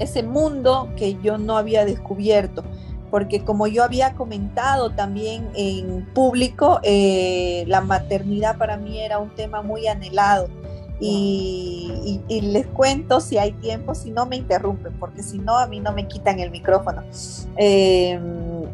ese 0.00 0.22
mundo 0.22 0.88
que 0.96 1.16
yo 1.22 1.38
no 1.38 1.56
había 1.56 1.84
descubierto. 1.84 2.64
Porque 3.10 3.44
como 3.44 3.66
yo 3.66 3.82
había 3.82 4.14
comentado 4.14 4.90
también 4.90 5.48
en 5.54 6.06
público, 6.14 6.80
eh, 6.82 7.64
la 7.66 7.80
maternidad 7.80 8.56
para 8.56 8.76
mí 8.76 9.00
era 9.00 9.18
un 9.18 9.30
tema 9.30 9.62
muy 9.62 9.86
anhelado. 9.88 10.48
Y, 11.02 12.20
les 12.28 12.66
cuento 12.66 13.20
si 13.20 13.38
hay 13.38 13.52
tiempo, 13.52 13.94
si 13.94 14.10
no 14.10 14.26
me 14.26 14.36
interrumpen, 14.36 14.92
porque 14.98 15.22
si 15.22 15.38
no, 15.38 15.58
a 15.58 15.66
mí 15.66 15.80
no 15.80 15.92
me 15.92 16.06
quitan 16.06 16.38
el 16.38 16.50
micrófono. 16.50 17.02
Em, 17.56 18.64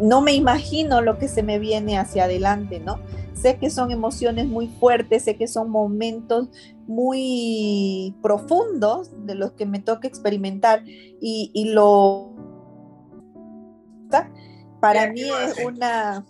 no 0.00 0.20
me 0.20 0.34
imagino 0.34 1.00
lo 1.00 1.18
que 1.18 1.26
se 1.26 1.42
me 1.42 1.58
viene 1.58 1.98
hacia 1.98 2.24
adelante, 2.24 2.80
¿no? 2.80 3.00
Sé 3.40 3.58
que 3.58 3.70
son 3.70 3.90
emociones 3.90 4.46
muy 4.46 4.68
fuertes, 4.68 5.24
sé 5.24 5.36
que 5.36 5.46
son 5.46 5.70
momentos 5.70 6.48
muy 6.86 8.16
profundos 8.22 9.10
de 9.26 9.34
los 9.34 9.52
que 9.52 9.66
me 9.66 9.78
toca 9.78 10.08
experimentar 10.08 10.82
y, 10.86 11.70
lo... 11.72 12.34
Para 14.80 15.12
mí 15.12 15.22
es 15.22 15.64
una, 15.64 16.24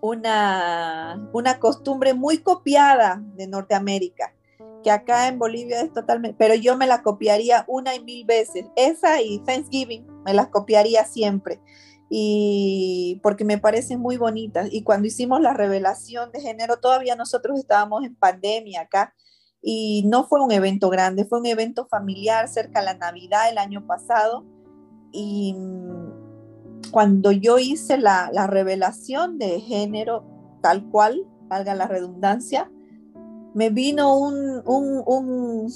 una, 0.00 1.28
una 1.32 1.58
costumbre 1.58 2.14
muy 2.14 2.38
copiada 2.38 3.22
de 3.36 3.46
Norteamérica 3.46 4.34
que 4.82 4.90
acá 4.90 5.28
en 5.28 5.38
Bolivia 5.38 5.82
es 5.82 5.92
totalmente, 5.92 6.36
pero 6.38 6.54
yo 6.54 6.76
me 6.76 6.86
la 6.86 7.02
copiaría 7.02 7.64
una 7.68 7.94
y 7.94 8.02
mil 8.02 8.24
veces. 8.24 8.66
Esa 8.76 9.20
y 9.20 9.38
Thanksgiving 9.40 10.06
me 10.24 10.34
las 10.34 10.48
copiaría 10.48 11.04
siempre 11.04 11.60
y 12.12 13.20
porque 13.22 13.44
me 13.44 13.56
parecen 13.56 14.00
muy 14.00 14.16
bonitas. 14.16 14.68
Y 14.72 14.82
cuando 14.82 15.06
hicimos 15.06 15.40
la 15.40 15.54
revelación 15.54 16.32
de 16.32 16.40
género, 16.40 16.78
todavía 16.78 17.14
nosotros 17.14 17.58
estábamos 17.58 18.04
en 18.04 18.16
pandemia 18.16 18.82
acá 18.82 19.14
y 19.62 20.04
no 20.06 20.26
fue 20.26 20.42
un 20.42 20.50
evento 20.50 20.90
grande, 20.90 21.24
fue 21.24 21.38
un 21.38 21.46
evento 21.46 21.86
familiar 21.86 22.48
cerca 22.48 22.80
de 22.80 22.86
la 22.86 22.94
Navidad 22.94 23.48
el 23.48 23.58
año 23.58 23.86
pasado. 23.86 24.44
Y 25.12 25.54
mm, 25.54 26.90
cuando 26.90 27.30
yo 27.30 27.58
hice 27.60 27.96
la, 27.96 28.30
la 28.32 28.48
revelación 28.48 29.38
de 29.38 29.60
género 29.60 30.24
tal 30.62 30.90
cual, 30.90 31.24
valga 31.46 31.76
la 31.76 31.86
redundancia, 31.86 32.70
me 33.54 33.70
vino 33.70 34.16
un, 34.18 34.62
un, 34.66 35.02
un 35.06 35.70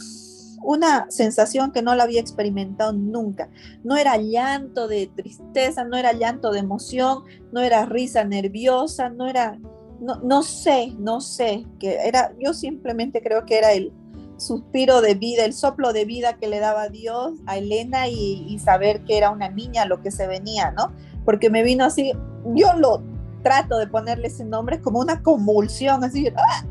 una 0.64 1.06
sensación 1.10 1.72
que 1.72 1.82
no 1.82 1.94
la 1.94 2.04
había 2.04 2.20
experimentado 2.20 2.92
nunca. 2.92 3.50
No 3.84 3.96
era 3.96 4.16
llanto 4.16 4.88
de 4.88 5.10
tristeza, 5.14 5.84
no 5.84 5.96
era 5.96 6.12
llanto 6.12 6.50
de 6.52 6.60
emoción, 6.60 7.24
no 7.52 7.60
era 7.60 7.84
risa 7.84 8.24
nerviosa, 8.24 9.10
no 9.10 9.26
era, 9.26 9.58
no, 10.00 10.16
no 10.16 10.42
sé, 10.42 10.94
no 10.98 11.20
sé, 11.20 11.66
que 11.78 11.98
era, 12.06 12.32
yo 12.40 12.54
simplemente 12.54 13.22
creo 13.22 13.44
que 13.44 13.58
era 13.58 13.72
el 13.72 13.92
suspiro 14.36 15.00
de 15.00 15.14
vida, 15.14 15.44
el 15.44 15.52
soplo 15.52 15.92
de 15.92 16.06
vida 16.06 16.34
que 16.38 16.48
le 16.48 16.58
daba 16.58 16.88
Dios 16.88 17.34
a 17.46 17.58
Elena 17.58 18.08
y, 18.08 18.46
y 18.48 18.58
saber 18.58 19.04
que 19.04 19.18
era 19.18 19.30
una 19.30 19.48
niña 19.48 19.84
lo 19.84 20.02
que 20.02 20.10
se 20.10 20.26
venía, 20.26 20.72
¿no? 20.72 20.92
Porque 21.24 21.50
me 21.50 21.62
vino 21.62 21.84
así, 21.84 22.12
yo 22.54 22.72
lo 22.74 23.02
trato 23.42 23.78
de 23.78 23.86
ponerle 23.86 24.28
ese 24.28 24.44
nombre 24.44 24.80
como 24.80 24.98
una 24.98 25.22
convulsión, 25.22 26.02
así, 26.02 26.28
¡ah! 26.36 26.64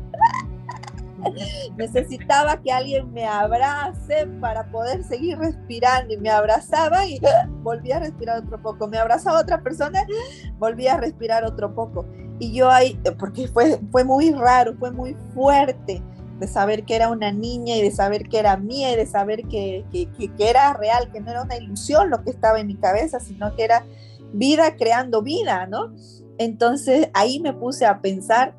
necesitaba 1.76 2.60
que 2.60 2.72
alguien 2.72 3.12
me 3.12 3.26
abrace 3.26 4.26
para 4.40 4.70
poder 4.70 5.04
seguir 5.04 5.38
respirando 5.38 6.14
y 6.14 6.16
me 6.18 6.30
abrazaba 6.30 7.06
y 7.06 7.20
volvía 7.62 7.96
a 7.96 8.00
respirar 8.00 8.38
otro 8.44 8.60
poco, 8.60 8.88
me 8.88 8.98
abrazaba 8.98 9.40
otra 9.40 9.62
persona, 9.62 10.06
volvía 10.58 10.94
a 10.94 10.96
respirar 10.98 11.44
otro 11.44 11.74
poco. 11.74 12.06
Y 12.38 12.52
yo 12.52 12.70
ahí, 12.70 13.00
porque 13.18 13.46
fue, 13.46 13.78
fue 13.92 14.04
muy 14.04 14.32
raro, 14.32 14.74
fue 14.78 14.90
muy 14.90 15.16
fuerte 15.34 16.02
de 16.38 16.48
saber 16.48 16.84
que 16.84 16.96
era 16.96 17.08
una 17.08 17.30
niña 17.30 17.76
y 17.76 17.82
de 17.82 17.92
saber 17.92 18.28
que 18.28 18.40
era 18.40 18.56
mía 18.56 18.92
y 18.92 18.96
de 18.96 19.06
saber 19.06 19.42
que, 19.44 19.84
que, 19.92 20.08
que 20.08 20.50
era 20.50 20.72
real, 20.72 21.12
que 21.12 21.20
no 21.20 21.30
era 21.30 21.42
una 21.42 21.56
ilusión 21.56 22.10
lo 22.10 22.24
que 22.24 22.30
estaba 22.30 22.58
en 22.58 22.66
mi 22.66 22.74
cabeza, 22.74 23.20
sino 23.20 23.54
que 23.54 23.64
era 23.64 23.84
vida 24.32 24.74
creando 24.76 25.22
vida, 25.22 25.66
¿no? 25.66 25.94
Entonces 26.38 27.08
ahí 27.14 27.38
me 27.38 27.52
puse 27.52 27.86
a 27.86 28.00
pensar 28.00 28.56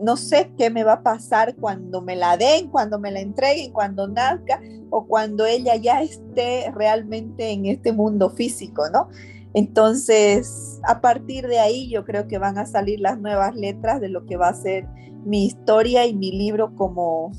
no 0.00 0.16
sé 0.16 0.52
qué 0.56 0.70
me 0.70 0.84
va 0.84 0.94
a 0.94 1.02
pasar 1.02 1.54
cuando 1.56 2.02
me 2.02 2.16
la 2.16 2.36
den, 2.36 2.68
cuando 2.68 2.98
me 2.98 3.10
la 3.10 3.20
entreguen, 3.20 3.72
cuando 3.72 4.08
nazca 4.08 4.60
o 4.90 5.06
cuando 5.06 5.46
ella 5.46 5.76
ya 5.76 6.02
esté 6.02 6.72
realmente 6.74 7.50
en 7.50 7.66
este 7.66 7.92
mundo 7.92 8.30
físico, 8.30 8.88
¿no? 8.90 9.08
Entonces, 9.54 10.80
a 10.84 11.00
partir 11.00 11.46
de 11.46 11.58
ahí 11.58 11.90
yo 11.90 12.04
creo 12.04 12.26
que 12.26 12.38
van 12.38 12.58
a 12.58 12.66
salir 12.66 13.00
las 13.00 13.18
nuevas 13.18 13.54
letras 13.54 14.00
de 14.00 14.08
lo 14.08 14.24
que 14.26 14.36
va 14.36 14.48
a 14.48 14.54
ser 14.54 14.86
mi 15.24 15.46
historia 15.46 16.06
y 16.06 16.14
mi 16.14 16.32
libro 16.32 16.74
como, 16.74 17.32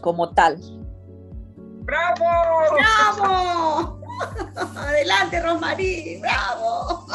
como 0.00 0.30
tal. 0.30 0.58
¡Bravo! 1.84 2.24
¡Bravo! 2.72 4.00
Adelante, 4.76 5.40
Rosmarie, 5.40 6.20
bravo. 6.20 7.06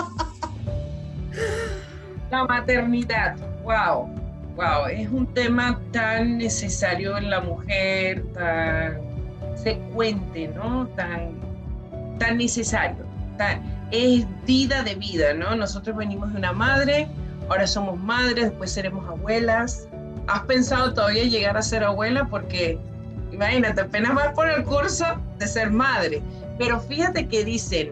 La 2.29 2.43
maternidad, 2.43 3.37
wow 3.67 4.17
wow, 4.57 4.87
es 4.87 5.07
un 5.09 5.31
tema 5.33 5.79
tan 5.91 6.39
necesario 6.39 7.15
en 7.17 7.29
la 7.29 7.39
mujer, 7.41 8.23
tan 8.33 8.97
secuente, 9.55 10.47
¿no? 10.49 10.87
Tan 10.95 11.37
tan 12.17 12.37
necesario, 12.37 13.05
es 13.91 14.25
vida 14.47 14.81
de 14.81 14.95
vida, 14.95 15.33
¿no? 15.35 15.55
Nosotros 15.55 15.95
venimos 15.95 16.33
de 16.33 16.39
una 16.39 16.51
madre, 16.51 17.07
ahora 17.47 17.67
somos 17.67 17.99
madres, 17.99 18.45
después 18.45 18.71
seremos 18.71 19.07
abuelas. 19.07 19.87
¿Has 20.25 20.41
pensado 20.41 20.93
todavía 20.93 21.23
llegar 21.25 21.55
a 21.55 21.61
ser 21.61 21.83
abuela? 21.83 22.25
Porque 22.25 22.79
imagínate, 23.31 23.81
apenas 23.81 24.15
vas 24.15 24.33
por 24.33 24.49
el 24.49 24.63
curso 24.63 25.05
de 25.37 25.47
ser 25.47 25.69
madre. 25.69 26.23
Pero 26.57 26.79
fíjate 26.79 27.27
que 27.27 27.45
dicen 27.45 27.91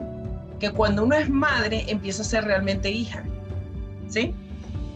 que 0.59 0.71
cuando 0.71 1.03
uno 1.03 1.15
es 1.15 1.29
madre 1.29 1.85
empieza 1.87 2.23
a 2.23 2.25
ser 2.25 2.45
realmente 2.45 2.89
hija, 2.89 3.21
¿sí? 4.07 4.33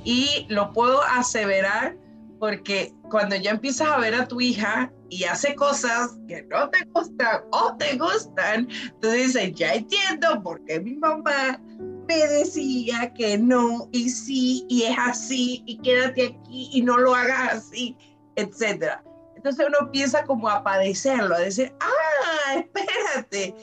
Y 0.03 0.46
lo 0.50 0.72
puedo 0.74 1.01
aseverar 1.03 1.98
porque 2.39 2.94
cuando 3.10 3.36
ya 3.36 3.51
empiezas 3.51 3.89
a 3.89 4.00
ver 4.00 4.15
a 4.15 4.27
tu 4.27 4.39
hija 4.39 4.91
y 5.10 5.25
hace 5.25 5.56
cosas 5.56 6.18
que 6.27 6.44
no 6.44 6.70
te 6.70 6.84
gustan 6.94 7.41
o 7.51 7.75
te 7.77 7.98
gustan, 7.98 8.68
entonces 8.86 9.34
dices, 9.34 9.53
ya 9.56 9.74
entiendo 9.74 10.41
por 10.41 10.63
qué 10.65 10.79
mi 10.79 10.96
mamá 10.96 11.60
me 12.08 12.27
decía 12.27 13.13
que 13.13 13.38
no 13.38 13.89
y 13.91 14.10
sí 14.10 14.65
y 14.70 14.84
es 14.84 14.98
así 14.98 15.63
y 15.65 15.77
quédate 15.79 16.27
aquí 16.27 16.70
y 16.74 16.82
no 16.82 16.98
lo 16.98 17.13
hagas 17.13 17.53
así, 17.56 17.96
etcétera. 18.36 19.03
Entonces 19.36 19.68
uno 19.68 19.77
empieza 19.82 20.24
como 20.25 20.50
a 20.50 20.63
padecerlo, 20.63 21.36
a 21.36 21.39
decir, 21.39 21.74
ah, 21.79 22.56
espérate. 22.56 23.56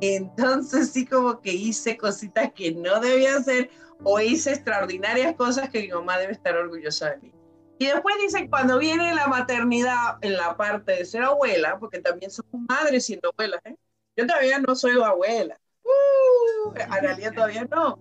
Entonces 0.00 0.90
sí 0.90 1.06
como 1.06 1.40
que 1.40 1.52
hice 1.52 1.96
cositas 1.96 2.52
que 2.54 2.72
no 2.72 3.00
debía 3.00 3.36
hacer 3.36 3.70
o 4.02 4.20
hice 4.20 4.50
extraordinarias 4.50 5.34
cosas 5.36 5.70
que 5.70 5.82
mi 5.82 5.88
mamá 5.88 6.18
debe 6.18 6.32
estar 6.32 6.56
orgullosa 6.56 7.10
de 7.10 7.16
mí. 7.18 7.34
Y 7.78 7.86
después 7.86 8.14
dicen, 8.20 8.48
cuando 8.48 8.78
viene 8.78 9.14
la 9.14 9.26
maternidad 9.26 10.18
en 10.20 10.36
la 10.36 10.56
parte 10.56 10.92
de 10.92 11.04
ser 11.04 11.22
abuela, 11.22 11.78
porque 11.78 12.00
también 12.00 12.30
somos 12.30 12.66
madres 12.68 13.06
siendo 13.06 13.30
abuelas, 13.30 13.60
¿eh? 13.64 13.76
yo 14.16 14.26
todavía 14.26 14.58
no 14.60 14.74
soy 14.76 14.92
abuela, 15.02 15.58
uh, 15.84 16.72
Analia 16.90 17.32
todavía 17.32 17.66
no, 17.70 17.98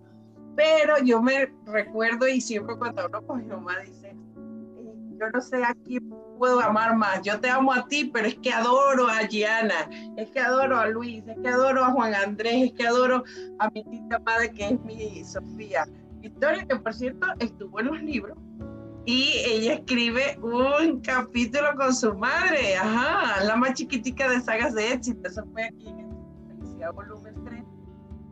pero 0.56 1.00
yo 1.00 1.22
me 1.22 1.52
recuerdo 1.66 2.28
y 2.28 2.40
siempre 2.40 2.76
cuando 2.78 3.02
hablo 3.02 3.26
con 3.26 3.40
mi 3.40 3.46
mamá 3.46 3.80
dice, 3.80 4.16
yo 5.24 5.30
no 5.32 5.42
sé 5.42 5.64
a 5.64 5.74
quién 5.86 6.10
puedo 6.38 6.60
amar 6.60 6.96
más, 6.96 7.22
yo 7.22 7.40
te 7.40 7.50
amo 7.50 7.72
a 7.72 7.88
ti, 7.88 8.10
pero 8.14 8.28
es 8.28 8.36
que 8.36 8.52
adoro 8.52 9.08
a 9.08 9.22
Gianna, 9.28 9.90
es 10.18 10.30
que 10.32 10.40
adoro 10.40 10.78
a 10.78 10.88
Luis, 10.88 11.24
es 11.28 11.38
que 11.42 11.48
adoro 11.48 11.86
a 11.86 11.92
Juan 11.92 12.14
Andrés, 12.14 12.66
es 12.66 12.74
que 12.74 12.86
adoro 12.86 13.24
a 13.60 13.70
mi 13.70 13.84
tita 13.86 14.20
madre 14.20 14.52
que 14.52 14.68
es 14.70 14.82
mi 14.82 15.24
Sofía. 15.24 15.86
Historia 16.22 16.66
que 16.66 16.76
por 16.76 16.94
cierto 16.94 17.28
estuvo 17.40 17.80
en 17.80 17.88
los 17.88 18.02
libros 18.02 18.38
y 19.06 19.32
ella 19.46 19.76
escribe 19.76 20.38
un 20.42 21.02
capítulo 21.02 21.76
con 21.76 21.94
su 21.94 22.14
madre, 22.16 22.76
ajá, 22.78 23.44
la 23.44 23.56
más 23.56 23.74
chiquitica 23.74 24.30
de 24.30 24.42
sagas 24.42 24.74
de 24.74 24.94
éxito, 24.94 25.28
eso 25.28 25.44
fue 25.52 25.66
aquí 25.66 25.88
en 25.88 26.10
Felicidad 26.48 26.94
Volumen 26.94 27.36
3. 27.46 27.64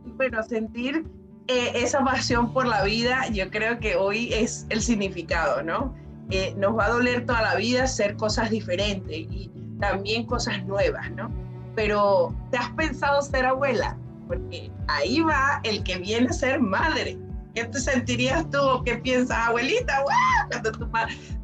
Y 0.06 0.10
bueno, 0.12 0.42
sentir 0.42 1.04
eh, 1.48 1.72
esa 1.74 2.04
pasión 2.04 2.52
por 2.52 2.66
la 2.66 2.84
vida, 2.84 3.26
yo 3.28 3.50
creo 3.50 3.78
que 3.78 3.96
hoy 3.96 4.32
es 4.32 4.66
el 4.70 4.80
significado, 4.80 5.62
¿no? 5.62 5.94
Eh, 6.30 6.54
nos 6.56 6.76
va 6.76 6.86
a 6.86 6.90
doler 6.90 7.26
toda 7.26 7.42
la 7.42 7.56
vida 7.56 7.84
hacer 7.84 8.16
cosas 8.16 8.50
diferentes 8.50 9.10
y 9.10 9.50
también 9.80 10.24
cosas 10.26 10.64
nuevas, 10.64 11.10
¿no? 11.12 11.30
Pero, 11.74 12.34
¿te 12.50 12.58
has 12.58 12.70
pensado 12.70 13.20
ser 13.22 13.44
abuela? 13.46 13.98
Porque 14.28 14.70
ahí 14.88 15.20
va 15.20 15.60
el 15.64 15.82
que 15.82 15.98
viene 15.98 16.28
a 16.28 16.32
ser 16.32 16.60
madre. 16.60 17.18
¿Qué 17.54 17.64
te 17.64 17.80
sentirías 17.80 18.48
tú 18.50 18.58
o 18.58 18.82
qué 18.82 18.96
piensas, 18.96 19.36
abuelita? 19.48 20.02
Cuando 20.50 20.72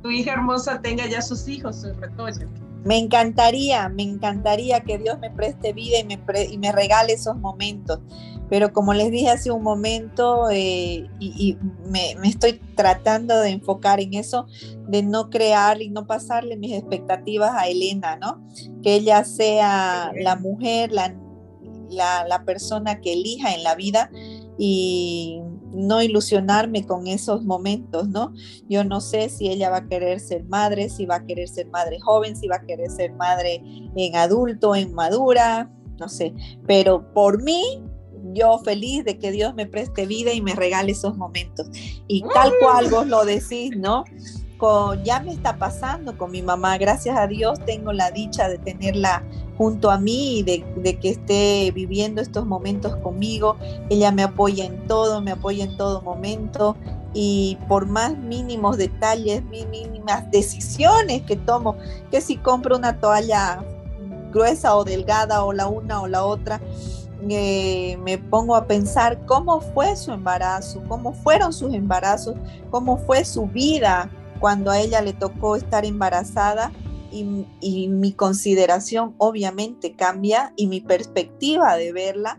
tu, 0.02 0.10
hija 0.10 0.32
hermosa 0.32 0.80
tenga 0.80 1.06
ya 1.06 1.20
sus 1.20 1.46
hijos, 1.48 1.82
sus 1.82 1.96
retoños. 1.98 2.48
Me 2.84 2.96
encantaría, 2.96 3.88
me 3.88 4.04
encantaría 4.04 4.80
que 4.80 4.98
Dios 4.98 5.18
me 5.18 5.30
preste 5.30 5.72
vida 5.72 5.98
y 5.98 6.58
me 6.58 6.72
regale 6.72 7.12
esos 7.12 7.36
momentos. 7.36 8.00
Pero 8.50 8.72
como 8.72 8.94
les 8.94 9.10
dije 9.10 9.28
hace 9.28 9.50
un 9.50 9.62
momento, 9.62 10.50
eh, 10.50 11.06
y, 11.18 11.56
me, 11.84 12.14
me, 12.20 12.28
estoy 12.28 12.60
tratando 12.74 13.38
de 13.40 13.50
enfocar 13.50 14.00
en 14.00 14.14
eso, 14.14 14.46
de 14.88 15.02
no 15.02 15.30
crear 15.30 15.82
y 15.82 15.90
no 15.90 16.06
pasarle 16.06 16.56
mis 16.56 16.72
expectativas 16.72 17.52
a 17.54 17.68
Elena, 17.68 18.16
¿no? 18.16 18.42
Que 18.82 18.94
ella 18.94 19.24
sea 19.24 20.12
la 20.18 20.36
mujer, 20.36 20.92
la, 20.92 21.14
la, 21.90 22.26
la 22.26 22.44
persona 22.44 23.00
que 23.00 23.12
elija 23.12 23.54
en 23.54 23.62
la 23.62 23.74
vida 23.74 24.10
y 24.56 25.40
no 25.72 26.02
ilusionarme 26.02 26.84
con 26.86 27.06
esos 27.06 27.44
momentos, 27.44 28.08
¿no? 28.08 28.32
Yo 28.68 28.84
no 28.84 29.00
sé 29.00 29.28
si 29.28 29.48
ella 29.48 29.70
va 29.70 29.78
a 29.78 29.88
querer 29.88 30.20
ser 30.20 30.44
madre, 30.44 30.88
si 30.88 31.06
va 31.06 31.16
a 31.16 31.26
querer 31.26 31.48
ser 31.48 31.68
madre 31.68 32.00
joven, 32.00 32.36
si 32.36 32.48
va 32.48 32.56
a 32.56 32.66
querer 32.66 32.90
ser 32.90 33.12
madre 33.14 33.62
en 33.94 34.16
adulto, 34.16 34.74
en 34.74 34.92
madura, 34.94 35.70
no 35.98 36.08
sé, 36.08 36.34
pero 36.66 37.12
por 37.12 37.42
mí, 37.42 37.82
yo 38.34 38.58
feliz 38.58 39.04
de 39.04 39.18
que 39.18 39.30
Dios 39.30 39.54
me 39.54 39.66
preste 39.66 40.06
vida 40.06 40.32
y 40.32 40.40
me 40.40 40.54
regale 40.54 40.92
esos 40.92 41.16
momentos. 41.16 41.68
Y 42.06 42.22
tal 42.34 42.52
cual 42.60 42.88
vos 42.90 43.06
lo 43.06 43.24
decís, 43.24 43.76
¿no? 43.76 44.04
ya 45.04 45.20
me 45.20 45.32
está 45.32 45.56
pasando 45.56 46.16
con 46.18 46.32
mi 46.32 46.42
mamá, 46.42 46.78
gracias 46.78 47.16
a 47.16 47.26
Dios 47.26 47.58
tengo 47.64 47.92
la 47.92 48.10
dicha 48.10 48.48
de 48.48 48.58
tenerla 48.58 49.22
junto 49.56 49.90
a 49.90 49.98
mí 49.98 50.38
y 50.38 50.42
de, 50.42 50.98
que 50.98 51.10
esté 51.10 51.70
viviendo 51.72 52.20
estos 52.20 52.46
momentos 52.46 52.96
conmigo. 52.96 53.56
Ella 53.88 54.10
me 54.12 54.22
apoya 54.22 54.64
en 54.64 54.86
todo, 54.86 55.20
me 55.20 55.32
apoya 55.32 55.64
en 55.64 55.76
todo 55.76 56.00
momento 56.02 56.76
y 57.14 57.58
por 57.68 57.86
más 57.86 58.16
mínimos 58.16 58.76
detalles, 58.76 59.42
mínimas 59.44 60.30
decisiones 60.30 61.22
que 61.22 61.36
tomo, 61.36 61.76
que 62.10 62.20
si 62.20 62.36
compro 62.36 62.76
una 62.76 63.00
toalla 63.00 63.64
gruesa 64.32 64.76
o 64.76 64.84
delgada 64.84 65.44
o 65.44 65.52
la 65.52 65.66
una 65.66 66.02
o 66.02 66.06
la 66.06 66.24
otra, 66.24 66.60
eh, 67.28 67.98
me 68.02 68.18
pongo 68.18 68.54
a 68.54 68.66
pensar 68.66 69.24
cómo 69.26 69.60
fue 69.60 69.96
su 69.96 70.12
embarazo, 70.12 70.82
cómo 70.88 71.12
fueron 71.12 71.52
sus 71.52 71.74
embarazos, 71.74 72.36
cómo 72.70 72.98
fue 72.98 73.24
su 73.24 73.46
vida 73.46 74.10
cuando 74.40 74.70
a 74.70 74.78
ella 74.78 75.00
le 75.00 75.12
tocó 75.12 75.56
estar 75.56 75.84
embarazada 75.84 76.72
y, 77.10 77.88
mi 77.88 78.12
consideración 78.12 79.14
obviamente 79.18 79.94
cambia 79.94 80.52
y 80.56 80.66
mi 80.66 80.80
perspectiva 80.80 81.76
de 81.76 81.92
verla 81.92 82.38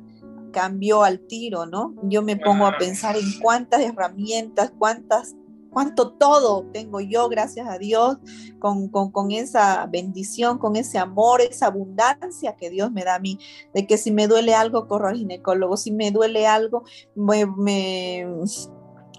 cambió 0.51 1.03
al 1.03 1.19
tiro, 1.19 1.65
¿no? 1.65 1.93
Yo 2.03 2.21
me 2.21 2.37
pongo 2.37 2.65
a 2.65 2.77
pensar 2.77 3.17
en 3.17 3.39
cuántas 3.41 3.81
herramientas, 3.81 4.71
cuántas, 4.77 5.35
cuánto 5.71 6.13
todo 6.13 6.65
tengo 6.73 6.99
yo, 6.99 7.29
gracias 7.29 7.67
a 7.67 7.77
Dios, 7.77 8.17
con, 8.59 8.89
con, 8.89 9.31
esa 9.31 9.85
bendición, 9.87 10.57
con 10.57 10.75
ese 10.75 10.97
amor, 10.97 11.41
esa 11.41 11.67
abundancia 11.67 12.55
que 12.55 12.69
Dios 12.69 12.91
me 12.91 13.03
da 13.03 13.15
a 13.15 13.19
mí, 13.19 13.39
de 13.73 13.87
que 13.87 13.97
si 13.97 14.11
me 14.11 14.27
duele 14.27 14.55
algo, 14.55 14.87
corro 14.87 15.07
al 15.07 15.17
ginecólogo, 15.17 15.77
si 15.77 15.91
me 15.91 16.11
duele 16.11 16.47
algo, 16.47 16.83
me, 17.15 17.45
me 17.45 18.25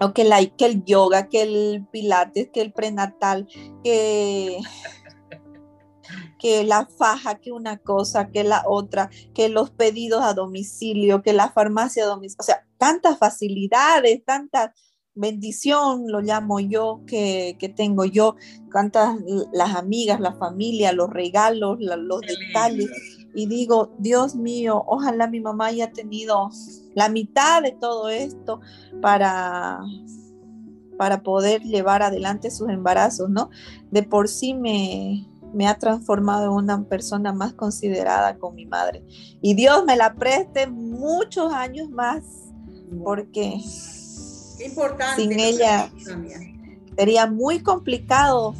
o 0.01 0.13
que, 0.13 0.23
la, 0.23 0.43
que 0.45 0.65
el 0.65 0.83
yoga, 0.83 1.29
que 1.29 1.43
el 1.43 1.87
pilates, 1.91 2.49
que 2.51 2.61
el 2.61 2.73
prenatal, 2.73 3.47
que 3.83 4.57
que 6.41 6.63
la 6.63 6.87
faja, 6.87 7.35
que 7.35 7.51
una 7.51 7.77
cosa, 7.77 8.29
que 8.29 8.43
la 8.43 8.63
otra, 8.65 9.11
que 9.35 9.47
los 9.47 9.69
pedidos 9.69 10.23
a 10.23 10.33
domicilio, 10.33 11.21
que 11.21 11.33
la 11.33 11.51
farmacia 11.51 12.03
a 12.03 12.07
domicilio, 12.07 12.37
o 12.39 12.43
sea, 12.43 12.65
tantas 12.79 13.19
facilidades, 13.19 14.25
tanta 14.25 14.73
bendición, 15.15 16.05
lo 16.07 16.21
llamo 16.21 16.59
yo, 16.59 17.01
que, 17.05 17.73
tengo 17.75 18.05
yo, 18.05 18.35
tantas 18.71 19.17
las 19.51 19.75
amigas, 19.75 20.19
la 20.19 20.33
familia, 20.33 20.93
los 20.93 21.09
regalos, 21.09 21.77
los 21.79 22.21
detalles. 22.21 22.89
Y 23.33 23.47
digo, 23.47 23.93
Dios 23.97 24.35
mío, 24.35 24.83
ojalá 24.87 25.27
mi 25.27 25.39
mamá 25.39 25.67
haya 25.67 25.91
tenido 25.91 26.49
la 26.95 27.09
mitad 27.09 27.61
de 27.61 27.71
todo 27.71 28.09
esto 28.09 28.59
para, 29.01 29.79
para 30.97 31.23
poder 31.23 31.61
llevar 31.61 32.03
adelante 32.03 32.51
sus 32.51 32.69
embarazos, 32.69 33.29
¿no? 33.29 33.49
De 33.89 34.03
por 34.03 34.27
sí 34.27 34.53
me, 34.53 35.25
me 35.53 35.67
ha 35.67 35.77
transformado 35.77 36.45
en 36.45 36.51
una 36.51 36.83
persona 36.83 37.31
más 37.31 37.53
considerada 37.53 38.37
con 38.37 38.55
mi 38.55 38.65
madre. 38.65 39.05
Y 39.41 39.53
Dios 39.53 39.85
me 39.85 39.95
la 39.95 40.13
preste 40.15 40.67
muchos 40.67 41.53
años 41.53 41.89
más, 41.89 42.23
porque 43.03 43.61
sin 45.15 45.39
ella 45.39 45.89
sería 46.97 47.27
muy 47.27 47.61
complicado. 47.61 48.55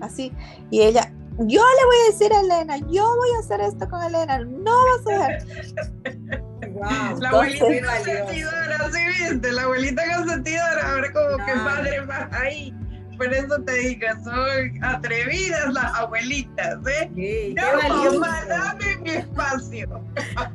Así, 0.00 0.32
y 0.70 0.82
ella, 0.82 1.10
yo 1.38 1.62
le 1.62 1.84
voy 1.86 1.96
a 2.04 2.12
decir 2.12 2.32
a 2.32 2.40
Elena, 2.40 2.76
yo 2.90 3.16
voy 3.16 3.30
a 3.36 3.38
hacer 3.40 3.60
esto 3.62 3.88
con 3.88 4.02
Elena, 4.02 4.40
no 4.40 4.74
vas 4.84 5.06
a 5.06 5.26
hacer. 5.26 6.44
la 7.18 7.28
abuelita 7.30 7.64
consentidora, 7.64 8.90
¿sí 8.92 9.24
viste? 9.24 9.52
La 9.52 9.62
abuelita 9.62 10.02
consentidora, 10.16 10.92
ahora 10.92 11.12
como 11.12 11.46
que 11.46 11.52
padre 11.52 12.02
más 12.02 12.32
ahí 12.32 12.74
por 13.16 13.32
eso 13.32 13.60
te 13.64 13.72
digo, 13.74 14.06
son 14.24 14.84
atrevidas 14.84 15.72
las 15.72 15.94
abuelitas, 15.94 16.78
¿eh? 16.86 17.10
Sí, 17.14 17.54
no, 17.54 18.20
mamá, 18.20 18.44
dame 18.48 18.96
mi 18.98 19.10
espacio. 19.10 20.02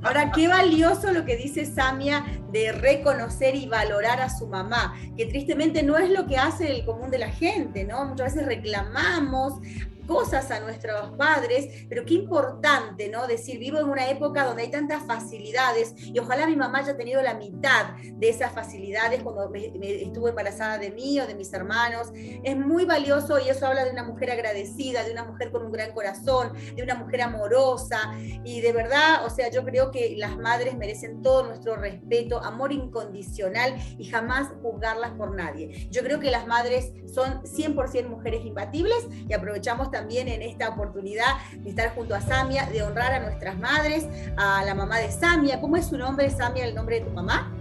Ahora, 0.01 0.31
qué 0.31 0.47
valioso 0.47 1.11
lo 1.11 1.25
que 1.25 1.37
dice 1.37 1.65
Samia 1.65 2.25
de 2.51 2.71
reconocer 2.71 3.55
y 3.55 3.67
valorar 3.67 4.21
a 4.21 4.29
su 4.29 4.47
mamá, 4.47 4.95
que 5.17 5.25
tristemente 5.25 5.83
no 5.83 5.97
es 5.97 6.09
lo 6.09 6.27
que 6.27 6.37
hace 6.37 6.71
el 6.71 6.85
común 6.85 7.11
de 7.11 7.19
la 7.19 7.29
gente, 7.29 7.85
¿no? 7.85 8.05
Muchas 8.05 8.33
veces 8.33 8.47
reclamamos 8.47 9.59
cosas 10.07 10.51
a 10.51 10.59
nuestros 10.59 11.11
padres, 11.17 11.85
pero 11.89 12.05
qué 12.05 12.15
importante, 12.15 13.09
¿no? 13.09 13.27
Decir, 13.27 13.59
vivo 13.59 13.79
en 13.79 13.89
una 13.89 14.09
época 14.09 14.45
donde 14.45 14.63
hay 14.63 14.71
tantas 14.71 15.03
facilidades 15.03 15.93
y 15.97 16.17
ojalá 16.19 16.47
mi 16.47 16.55
mamá 16.55 16.79
haya 16.79 16.97
tenido 16.97 17.21
la 17.21 17.33
mitad 17.33 17.95
de 18.01 18.29
esas 18.29 18.51
facilidades 18.51 19.23
cuando 19.23 19.49
me, 19.49 19.71
estuvo 20.03 20.27
embarazada 20.27 20.77
de 20.77 20.91
mí 20.91 21.19
o 21.19 21.27
de 21.27 21.35
mis 21.35 21.51
hermanos. 21.53 22.09
Es 22.13 22.57
muy 22.57 22.85
valioso 22.85 23.39
y 23.39 23.49
eso 23.49 23.67
habla 23.67 23.85
de 23.85 23.91
una 23.91 24.03
mujer 24.03 24.31
agradecida, 24.31 25.03
de 25.03 25.11
una 25.11 25.23
mujer 25.23 25.51
con 25.51 25.65
un 25.65 25.71
gran 25.71 25.91
corazón, 25.93 26.53
de 26.75 26.83
una 26.83 26.95
mujer 26.95 27.21
amorosa 27.21 28.13
y 28.43 28.61
de 28.61 28.73
verdad, 28.73 29.25
o 29.25 29.29
sea, 29.29 29.49
yo 29.49 29.63
creo 29.63 29.91
que 29.91 30.15
las 30.17 30.37
madres 30.37 30.77
merecen 30.77 31.21
todo 31.21 31.45
nuestro 31.45 31.75
respeto, 31.75 32.43
amor 32.43 32.71
incondicional 32.71 33.75
y 33.97 34.05
jamás 34.05 34.49
juzgarlas 34.61 35.11
por 35.11 35.35
nadie. 35.35 35.87
Yo 35.89 36.01
creo 36.03 36.19
que 36.19 36.31
las 36.31 36.47
madres 36.47 36.91
son 37.13 37.41
100% 37.43 38.07
mujeres 38.07 38.45
imbatibles 38.45 39.07
y 39.27 39.33
aprovechamos 39.33 39.91
también 39.91 40.00
en 40.09 40.41
esta 40.41 40.69
oportunidad 40.69 41.37
de 41.57 41.69
estar 41.69 41.93
junto 41.95 42.15
a 42.15 42.21
Samia, 42.21 42.65
de 42.65 42.83
honrar 42.83 43.13
a 43.13 43.19
nuestras 43.19 43.57
madres, 43.57 44.07
a 44.37 44.63
la 44.65 44.73
mamá 44.73 44.97
de 44.99 45.11
Samia. 45.11 45.61
¿Cómo 45.61 45.77
es 45.77 45.85
su 45.85 45.97
nombre, 45.97 46.29
Samia, 46.29 46.65
el 46.65 46.75
nombre 46.75 46.99
de 46.99 47.05
tu 47.05 47.11
mamá? 47.11 47.51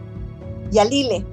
Yalile. 0.70 1.24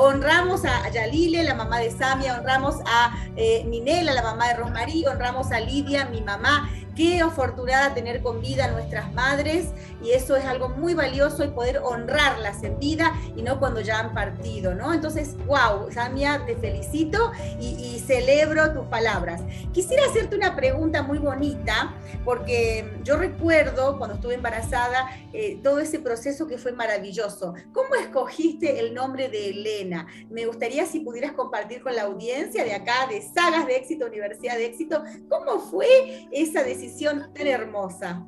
honramos 0.00 0.64
a 0.64 0.88
Yalile, 0.90 1.42
la 1.42 1.54
mamá 1.54 1.80
de 1.80 1.90
Samia, 1.90 2.38
honramos 2.38 2.76
a 2.86 3.14
eh, 3.36 3.64
Ninela, 3.64 4.14
la 4.14 4.22
mamá 4.22 4.48
de 4.48 4.54
Rosmarí, 4.54 5.06
honramos 5.06 5.50
a 5.50 5.60
Lidia, 5.60 6.06
mi 6.06 6.22
mamá, 6.22 6.70
Qué 6.98 7.20
afortunada 7.20 7.94
tener 7.94 8.22
con 8.22 8.40
vida 8.40 8.64
a 8.64 8.72
nuestras 8.72 9.14
madres 9.14 9.68
y 10.02 10.10
eso 10.10 10.34
es 10.34 10.44
algo 10.44 10.68
muy 10.68 10.94
valioso 10.94 11.44
y 11.44 11.48
poder 11.48 11.78
honrarlas 11.78 12.64
en 12.64 12.76
vida 12.80 13.14
y 13.36 13.42
no 13.42 13.60
cuando 13.60 13.80
ya 13.80 14.00
han 14.00 14.14
partido, 14.14 14.74
¿no? 14.74 14.92
Entonces, 14.92 15.36
wow, 15.46 15.92
Samia, 15.92 16.42
te 16.44 16.56
felicito 16.56 17.30
y, 17.60 18.02
celebro 18.08 18.72
tus 18.72 18.86
palabras. 18.86 19.42
Quisiera 19.72 20.06
hacerte 20.06 20.34
una 20.34 20.56
pregunta 20.56 21.02
muy 21.02 21.18
bonita 21.18 21.94
porque 22.24 22.90
yo 23.04 23.18
recuerdo 23.18 23.98
cuando 23.98 24.14
estuve 24.14 24.34
embarazada 24.34 25.10
eh, 25.34 25.60
todo 25.62 25.78
ese 25.78 25.98
proceso 25.98 26.46
que 26.46 26.56
fue 26.56 26.72
maravilloso. 26.72 27.54
¿Cómo 27.72 27.94
escogiste 27.96 28.80
el 28.80 28.94
nombre 28.94 29.28
de 29.28 29.50
Elena? 29.50 30.06
Me 30.30 30.46
gustaría 30.46 30.86
si 30.86 31.00
pudieras 31.00 31.32
compartir 31.32 31.82
con 31.82 31.94
la 31.94 32.04
audiencia 32.04 32.64
de 32.64 32.72
acá, 32.72 33.06
de 33.10 33.20
Sagas 33.20 33.66
de 33.66 33.76
Éxito, 33.76 34.06
Universidad 34.06 34.56
de 34.56 34.64
Éxito, 34.64 35.02
¿cómo 35.28 35.60
fue 35.60 36.28
esa 36.32 36.62
decisión? 36.62 36.87
Tan 37.34 37.46
hermosa? 37.46 38.26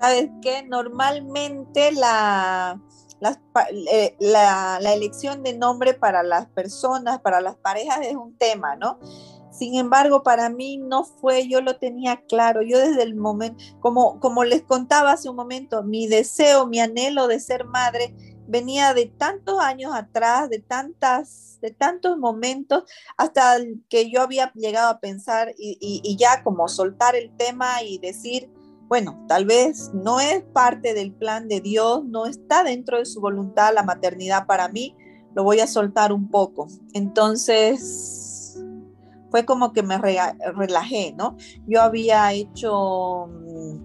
Sabes 0.00 0.30
que 0.42 0.62
normalmente 0.64 1.92
la, 1.92 2.80
eh, 3.72 4.16
la, 4.20 4.78
la, 4.80 4.92
elección 4.92 5.42
de 5.42 5.56
nombre 5.56 5.94
para 5.94 6.22
las 6.22 6.46
personas, 6.48 7.20
para 7.20 7.40
las 7.40 7.56
parejas 7.56 8.00
es 8.02 8.14
un 8.14 8.36
tema, 8.36 8.76
¿no? 8.76 8.98
Sin 9.50 9.74
embargo, 9.76 10.22
para 10.22 10.50
mí 10.50 10.76
no 10.76 11.04
fue, 11.04 11.48
yo 11.48 11.62
lo 11.62 11.78
tenía 11.78 12.22
claro, 12.28 12.60
yo 12.60 12.78
desde 12.78 13.02
el 13.02 13.14
momento, 13.14 13.62
como, 13.80 14.20
como 14.20 14.44
les 14.44 14.62
contaba 14.62 15.12
hace 15.12 15.30
un 15.30 15.36
momento, 15.36 15.82
mi 15.82 16.06
deseo, 16.06 16.66
mi 16.66 16.78
anhelo 16.78 17.26
de 17.26 17.40
ser 17.40 17.64
madre 17.64 18.14
venía 18.48 18.94
de 18.94 19.06
tantos 19.06 19.60
años 19.60 19.92
atrás, 19.94 20.48
de 20.48 20.60
tantas, 20.60 21.58
de 21.60 21.70
tantos 21.70 22.18
momentos, 22.18 22.84
hasta 23.16 23.58
que 23.88 24.10
yo 24.10 24.22
había 24.22 24.52
llegado 24.54 24.90
a 24.90 25.00
pensar 25.00 25.54
y, 25.58 26.16
ya 26.18 26.42
como 26.42 26.68
soltar 26.68 27.16
el 27.16 27.34
tema 27.36 27.82
y 27.82 27.98
decir, 27.98 28.50
bueno, 28.88 29.24
tal 29.28 29.44
vez 29.44 29.90
no 29.94 30.20
es 30.20 30.42
parte 30.52 30.94
del 30.94 31.12
plan 31.12 31.48
de 31.48 31.60
Dios, 31.60 32.04
no 32.04 32.26
está 32.26 32.62
dentro 32.62 32.98
de 32.98 33.04
su 33.04 33.20
voluntad 33.20 33.74
la 33.74 33.82
maternidad 33.82 34.46
para 34.46 34.68
mí, 34.68 34.96
lo 35.34 35.42
voy 35.42 35.60
a 35.60 35.66
soltar 35.66 36.12
un 36.12 36.28
poco. 36.28 36.68
Entonces, 36.94 38.58
fue 39.30 39.44
como 39.44 39.72
que 39.72 39.82
me 39.82 39.98
relajé, 39.98 41.14
¿no? 41.16 41.36
Yo 41.66 41.82
había 41.82 42.32
hecho 42.32 43.26
mm, 43.26 43.78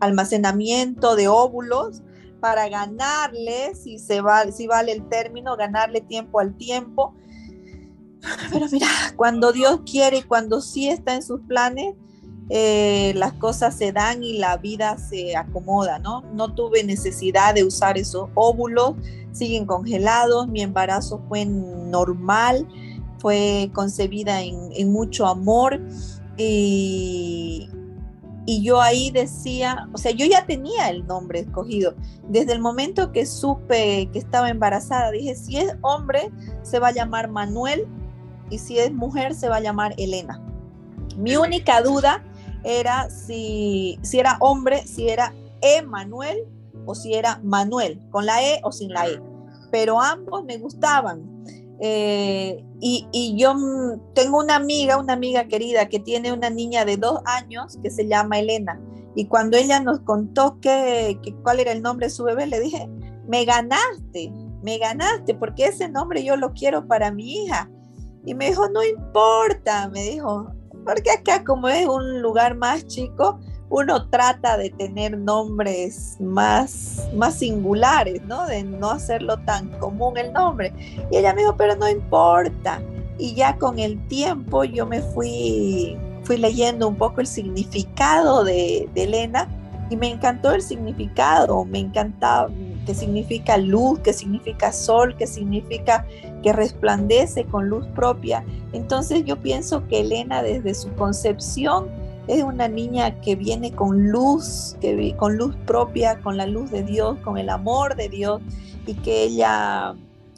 almacenamiento 0.00 1.16
de 1.16 1.28
óvulos 1.28 2.02
para 2.44 2.68
ganarle, 2.68 3.74
si, 3.74 3.98
se 3.98 4.20
va, 4.20 4.44
si 4.52 4.66
vale 4.66 4.92
el 4.92 5.08
término, 5.08 5.56
ganarle 5.56 6.02
tiempo 6.02 6.40
al 6.40 6.54
tiempo. 6.54 7.14
Pero 8.52 8.66
mira, 8.70 8.86
cuando 9.16 9.50
Dios 9.50 9.80
quiere 9.90 10.18
y 10.18 10.22
cuando 10.24 10.60
sí 10.60 10.90
está 10.90 11.14
en 11.14 11.22
sus 11.22 11.40
planes, 11.48 11.94
eh, 12.50 13.14
las 13.16 13.32
cosas 13.32 13.74
se 13.74 13.92
dan 13.92 14.22
y 14.22 14.36
la 14.36 14.58
vida 14.58 14.98
se 14.98 15.34
acomoda, 15.34 15.98
¿no? 15.98 16.20
No 16.34 16.54
tuve 16.54 16.84
necesidad 16.84 17.54
de 17.54 17.64
usar 17.64 17.96
esos 17.96 18.28
óvulos, 18.34 18.92
siguen 19.32 19.64
congelados, 19.64 20.46
mi 20.46 20.60
embarazo 20.60 21.22
fue 21.30 21.46
normal, 21.46 22.68
fue 23.20 23.70
concebida 23.72 24.42
en, 24.42 24.68
en 24.72 24.92
mucho 24.92 25.24
amor 25.26 25.80
y, 26.36 27.70
y 28.46 28.62
yo 28.62 28.80
ahí 28.80 29.10
decía, 29.10 29.88
o 29.92 29.98
sea, 29.98 30.12
yo 30.12 30.26
ya 30.26 30.44
tenía 30.44 30.90
el 30.90 31.06
nombre 31.06 31.40
escogido. 31.40 31.94
Desde 32.28 32.52
el 32.52 32.60
momento 32.60 33.10
que 33.10 33.24
supe 33.24 34.08
que 34.12 34.18
estaba 34.18 34.50
embarazada, 34.50 35.10
dije, 35.10 35.34
si 35.34 35.56
es 35.56 35.74
hombre, 35.80 36.30
se 36.62 36.78
va 36.78 36.88
a 36.88 36.92
llamar 36.92 37.30
Manuel 37.30 37.86
y 38.50 38.58
si 38.58 38.78
es 38.78 38.92
mujer, 38.92 39.34
se 39.34 39.48
va 39.48 39.56
a 39.56 39.60
llamar 39.60 39.94
Elena. 39.96 40.40
Mi 41.16 41.36
única 41.36 41.80
duda 41.80 42.22
era 42.64 43.08
si, 43.08 43.98
si 44.02 44.18
era 44.18 44.36
hombre, 44.40 44.86
si 44.86 45.08
era 45.08 45.32
Emanuel 45.62 46.44
o 46.84 46.94
si 46.94 47.14
era 47.14 47.40
Manuel, 47.42 48.00
con 48.10 48.26
la 48.26 48.42
E 48.42 48.60
o 48.62 48.72
sin 48.72 48.92
la 48.92 49.06
E. 49.06 49.20
Pero 49.70 50.00
ambos 50.00 50.44
me 50.44 50.58
gustaban. 50.58 51.44
Eh, 51.80 52.64
y, 52.80 53.36
yo 53.36 53.54
tengo 54.14 54.38
una 54.38 54.56
amiga, 54.56 54.96
una 54.98 55.14
amiga 55.14 55.46
querida 55.48 55.88
que 55.88 55.98
tiene 55.98 56.32
una 56.32 56.50
niña 56.50 56.84
de 56.84 56.96
dos 56.96 57.20
años 57.24 57.78
que 57.82 57.90
se 57.90 58.06
llama 58.06 58.38
Elena. 58.38 58.80
Y 59.14 59.26
cuando 59.26 59.56
ella 59.56 59.80
nos 59.80 60.00
contó 60.00 60.58
que, 60.60 61.18
cuál 61.42 61.60
era 61.60 61.72
el 61.72 61.82
nombre 61.82 62.06
de 62.06 62.10
su 62.10 62.24
bebé, 62.24 62.46
le 62.46 62.60
dije, 62.60 62.88
me 63.26 63.44
ganaste, 63.44 64.32
me 64.62 64.78
ganaste, 64.78 65.34
porque 65.34 65.66
ese 65.66 65.88
nombre 65.88 66.24
yo 66.24 66.36
lo 66.36 66.52
quiero 66.52 66.86
para 66.86 67.10
mi 67.10 67.44
hija. 67.44 67.70
Y 68.26 68.34
me 68.34 68.48
dijo, 68.48 68.68
no 68.68 68.82
importa, 68.82 69.88
me 69.88 70.02
dijo, 70.02 70.48
porque 70.84 71.10
acá 71.10 71.44
como 71.44 71.68
es 71.68 71.86
un 71.86 72.22
lugar 72.22 72.56
más 72.56 72.86
chico, 72.86 73.38
uno 73.70 74.08
trata 74.08 74.56
de 74.56 74.70
tener 74.70 75.18
nombres 75.18 76.16
más, 76.20 77.08
más 77.14 77.34
singulares, 77.34 78.22
¿no? 78.26 78.46
De 78.46 78.62
no 78.62 78.90
hacerlo 78.90 79.38
tan 79.38 79.68
común 79.78 80.16
el 80.16 80.32
nombre. 80.32 80.72
Y 81.10 81.16
ella 81.16 81.34
me 81.34 81.42
dijo, 81.42 81.56
pero 81.56 81.74
no 81.76 81.88
importa. 81.88 82.80
Y 83.18 83.34
ya 83.34 83.56
con 83.56 83.78
el 83.78 84.06
tiempo 84.08 84.64
yo 84.64 84.86
me 84.86 85.00
fui, 85.00 85.96
fui 86.24 86.36
leyendo 86.36 86.88
un 86.88 86.96
poco 86.96 87.20
el 87.20 87.26
significado 87.26 88.44
de, 88.44 88.88
de 88.94 89.04
Elena 89.04 89.48
y 89.90 89.96
me 89.96 90.10
encantó 90.10 90.52
el 90.52 90.62
significado, 90.62 91.64
me 91.64 91.78
encantaba 91.78 92.48
que 92.84 92.94
significa 92.94 93.56
luz, 93.56 93.98
que 94.00 94.12
significa 94.12 94.72
sol, 94.72 95.16
que 95.16 95.26
significa 95.26 96.06
que 96.42 96.52
resplandece 96.52 97.44
con 97.44 97.68
luz 97.68 97.86
propia. 97.94 98.44
Entonces 98.72 99.24
yo 99.24 99.36
pienso 99.40 99.86
que 99.88 100.00
Elena 100.00 100.42
desde 100.42 100.74
su 100.74 100.92
concepción 100.94 101.88
es 102.26 102.42
una 102.42 102.68
niña 102.68 103.20
que 103.20 103.36
viene 103.36 103.72
con 103.72 104.10
luz, 104.10 104.76
que, 104.80 105.14
con 105.16 105.36
luz 105.36 105.54
propia, 105.66 106.20
con 106.20 106.36
la 106.36 106.46
luz 106.46 106.70
de 106.70 106.82
Dios, 106.82 107.18
con 107.20 107.38
el 107.38 107.50
amor 107.50 107.96
de 107.96 108.08
Dios 108.08 108.40
y 108.86 108.94
que 108.94 109.24
ella 109.24 109.94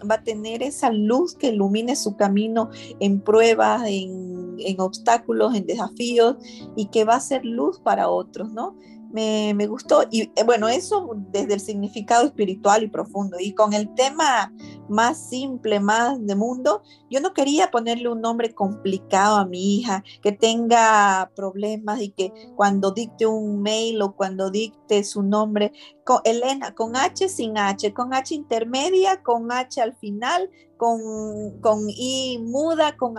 va 0.08 0.14
a 0.16 0.22
tener 0.22 0.62
esa 0.62 0.90
luz 0.90 1.34
que 1.34 1.48
ilumine 1.48 1.96
su 1.96 2.16
camino 2.16 2.70
en 3.00 3.20
pruebas, 3.20 3.82
en, 3.86 4.56
en 4.58 4.80
obstáculos, 4.80 5.54
en 5.54 5.66
desafíos 5.66 6.36
y 6.76 6.86
que 6.86 7.04
va 7.04 7.16
a 7.16 7.20
ser 7.20 7.44
luz 7.44 7.78
para 7.78 8.08
otros, 8.08 8.50
¿no? 8.50 8.74
Me, 9.16 9.66
gustó. 9.66 10.04
Y 10.10 10.22
eh, 10.36 10.44
bueno, 10.44 10.68
eso 10.68 11.10
desde 11.30 11.54
el 11.54 11.60
significado 11.60 12.26
espiritual 12.26 12.82
y 12.82 12.88
profundo. 12.88 13.38
Y 13.40 13.52
con 13.54 13.72
el 13.72 13.94
tema 13.94 14.52
más 14.88 15.28
simple, 15.28 15.80
más 15.80 16.24
de 16.24 16.34
mundo, 16.34 16.82
yo 17.10 17.20
no 17.20 17.32
quería 17.32 17.70
ponerle 17.70 18.08
un 18.08 18.20
nombre 18.20 18.54
complicado 18.54 19.36
a 19.36 19.46
mi 19.46 19.76
hija, 19.76 20.04
que 20.22 20.32
tenga 20.32 21.30
problemas 21.34 22.00
y 22.00 22.10
que 22.10 22.32
cuando 22.56 22.92
dicte 22.92 23.26
un 23.26 23.62
mail 23.62 24.02
o 24.02 24.14
cuando 24.14 24.50
dicte 24.50 25.02
su 25.04 25.22
nombre, 25.22 25.72
con 26.04 26.20
Elena, 26.24 26.74
con 26.74 26.96
H 26.96 27.28
sin 27.28 27.58
H, 27.58 27.92
con 27.92 28.14
H 28.14 28.34
intermedia, 28.34 29.22
con 29.22 29.50
H 29.50 29.80
al 29.80 29.94
final, 29.96 30.50
con, 30.76 31.60
con 31.60 31.86
I 31.88 32.38
muda, 32.38 32.96
con 32.96 33.14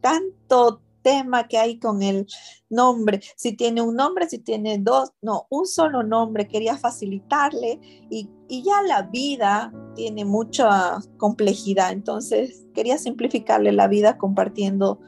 tanto 0.00 0.80
tema 1.02 1.48
que 1.48 1.58
hay 1.58 1.78
con 1.78 2.02
el 2.02 2.26
nombre, 2.70 3.20
si 3.36 3.54
tiene 3.54 3.82
un 3.82 3.96
nombre, 3.96 4.28
si 4.28 4.38
tiene 4.38 4.78
dos, 4.78 5.12
no, 5.20 5.46
un 5.50 5.66
solo 5.66 6.02
nombre, 6.02 6.48
quería 6.48 6.76
facilitarle 6.76 7.80
y, 8.10 8.28
ya 8.48 8.82
la 8.82 9.02
vida 9.02 9.72
tiene 9.94 10.26
mucha 10.26 10.98
complejidad, 11.16 11.90
entonces 11.92 12.66
quería 12.74 12.98
simplificarle 12.98 13.72
la 13.72 13.88
vida 13.88 14.18
compartiendo, 14.18 15.00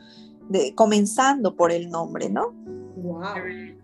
de, 0.48 0.74
comenzando 0.74 1.54
por 1.54 1.70
el 1.70 1.90
nombre, 1.90 2.30
¿no? 2.30 2.52
¡Wow! 2.96 3.34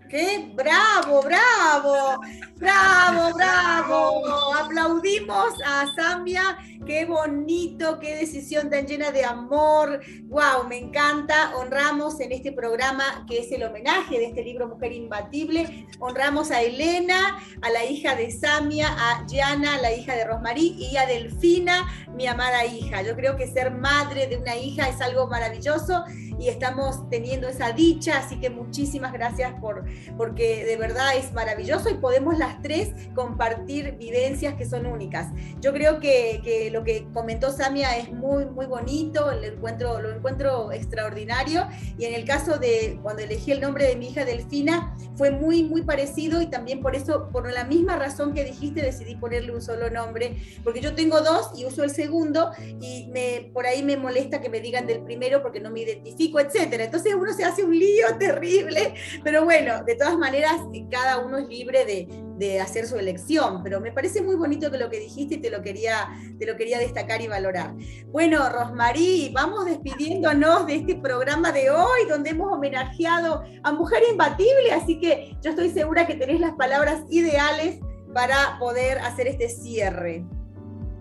¡Qué 0.08 0.52
bravo, 0.56 1.20
bravo! 1.22 2.20
¡Bravo, 2.56 3.36
bravo! 3.36 4.22
Aplaudimos 4.64 5.52
a 5.64 5.84
Zambia 5.94 6.58
qué 6.86 7.04
bonito, 7.04 7.98
qué 8.00 8.16
decisión 8.16 8.70
tan 8.70 8.86
llena 8.86 9.10
de 9.10 9.24
amor. 9.24 10.00
Wow, 10.24 10.66
me 10.68 10.78
encanta. 10.78 11.56
Honramos 11.56 12.20
en 12.20 12.32
este 12.32 12.52
programa 12.52 13.26
que 13.28 13.40
es 13.40 13.52
el 13.52 13.62
homenaje 13.62 14.18
de 14.18 14.26
este 14.26 14.42
libro 14.42 14.68
Mujer 14.68 14.92
Imbatible. 14.92 15.86
Honramos 15.98 16.50
a 16.50 16.62
Elena, 16.62 17.38
a 17.62 17.70
la 17.70 17.84
hija 17.84 18.14
de 18.14 18.30
Samia, 18.30 18.88
a 18.88 19.24
Diana, 19.24 19.78
la 19.78 19.92
hija 19.92 20.14
de 20.14 20.24
Rosmarí, 20.24 20.76
y 20.78 20.96
a 20.96 21.06
Delfina, 21.06 22.06
mi 22.14 22.26
amada 22.26 22.64
hija. 22.64 23.02
Yo 23.02 23.14
creo 23.16 23.36
que 23.36 23.46
ser 23.46 23.70
madre 23.70 24.26
de 24.26 24.36
una 24.36 24.56
hija 24.56 24.88
es 24.88 25.00
algo 25.00 25.26
maravilloso 25.26 26.04
y 26.40 26.48
estamos 26.48 27.08
teniendo 27.10 27.48
esa 27.48 27.72
dicha, 27.72 28.18
así 28.18 28.40
que 28.40 28.48
muchísimas 28.48 29.12
gracias 29.12 29.52
por, 29.60 29.84
porque 30.16 30.64
de 30.64 30.76
verdad 30.78 31.14
es 31.16 31.34
maravilloso 31.34 31.90
y 31.90 31.94
podemos 31.94 32.38
las 32.38 32.62
tres 32.62 32.94
compartir 33.14 33.96
vivencias 33.98 34.54
que 34.54 34.64
son 34.64 34.86
únicas. 34.86 35.28
Yo 35.60 35.74
creo 35.74 36.00
que, 36.00 36.40
que 36.42 36.69
lo 36.70 36.84
que 36.84 37.06
comentó 37.12 37.52
Samia 37.52 37.96
es 37.96 38.12
muy, 38.12 38.46
muy 38.46 38.66
bonito, 38.66 39.30
lo 39.32 39.46
encuentro, 39.46 40.00
lo 40.00 40.12
encuentro 40.12 40.72
extraordinario 40.72 41.66
y 41.98 42.04
en 42.04 42.14
el 42.14 42.24
caso 42.24 42.58
de 42.58 42.98
cuando 43.02 43.22
elegí 43.22 43.52
el 43.52 43.60
nombre 43.60 43.86
de 43.86 43.96
mi 43.96 44.08
hija 44.08 44.24
Delfina 44.24 44.96
fue 45.16 45.30
muy, 45.30 45.62
muy 45.62 45.82
parecido 45.82 46.40
y 46.40 46.46
también 46.46 46.80
por 46.80 46.96
eso, 46.96 47.28
por 47.30 47.50
la 47.52 47.64
misma 47.64 47.96
razón 47.96 48.32
que 48.32 48.44
dijiste, 48.44 48.82
decidí 48.82 49.16
ponerle 49.16 49.52
un 49.52 49.62
solo 49.62 49.90
nombre, 49.90 50.36
porque 50.64 50.80
yo 50.80 50.94
tengo 50.94 51.20
dos 51.20 51.50
y 51.56 51.64
uso 51.64 51.84
el 51.84 51.90
segundo 51.90 52.52
y 52.80 53.08
me, 53.12 53.50
por 53.52 53.66
ahí 53.66 53.82
me 53.82 53.96
molesta 53.96 54.40
que 54.40 54.48
me 54.48 54.60
digan 54.60 54.86
del 54.86 55.02
primero 55.02 55.42
porque 55.42 55.60
no 55.60 55.70
me 55.70 55.80
identifico 55.80 56.40
etcétera. 56.40 56.84
Entonces 56.84 57.14
uno 57.14 57.32
se 57.32 57.44
hace 57.44 57.64
un 57.64 57.78
lío 57.78 58.06
terrible, 58.18 58.94
pero 59.22 59.44
bueno, 59.44 59.82
de 59.84 59.94
todas 59.94 60.16
maneras, 60.16 60.60
cada 60.90 61.18
uno 61.18 61.38
es 61.38 61.48
libre 61.48 61.84
de, 61.84 62.08
de 62.40 62.58
hacer 62.58 62.86
su 62.86 62.96
elección, 62.96 63.62
pero 63.62 63.80
me 63.80 63.92
parece 63.92 64.22
muy 64.22 64.34
bonito 64.34 64.70
que 64.70 64.78
lo 64.78 64.88
que 64.88 64.98
dijiste 64.98 65.34
y 65.34 65.38
te 65.38 65.50
lo 65.50 65.60
quería, 65.60 66.08
te 66.38 66.46
lo 66.46 66.56
quería 66.56 66.78
destacar 66.78 67.20
y 67.20 67.28
valorar. 67.28 67.74
Bueno, 68.06 68.48
Rosmarí, 68.48 69.30
vamos 69.34 69.66
despidiéndonos 69.66 70.66
de 70.66 70.76
este 70.76 70.96
programa 70.96 71.52
de 71.52 71.70
hoy, 71.70 72.06
donde 72.08 72.30
hemos 72.30 72.50
homenajeado 72.50 73.44
a 73.62 73.72
Mujer 73.72 74.02
Imbatible, 74.10 74.72
así 74.72 74.98
que 74.98 75.36
yo 75.42 75.50
estoy 75.50 75.68
segura 75.68 76.06
que 76.06 76.14
tenés 76.14 76.40
las 76.40 76.52
palabras 76.52 77.02
ideales 77.10 77.78
para 78.14 78.56
poder 78.58 78.98
hacer 79.00 79.28
este 79.28 79.50
cierre. 79.50 80.24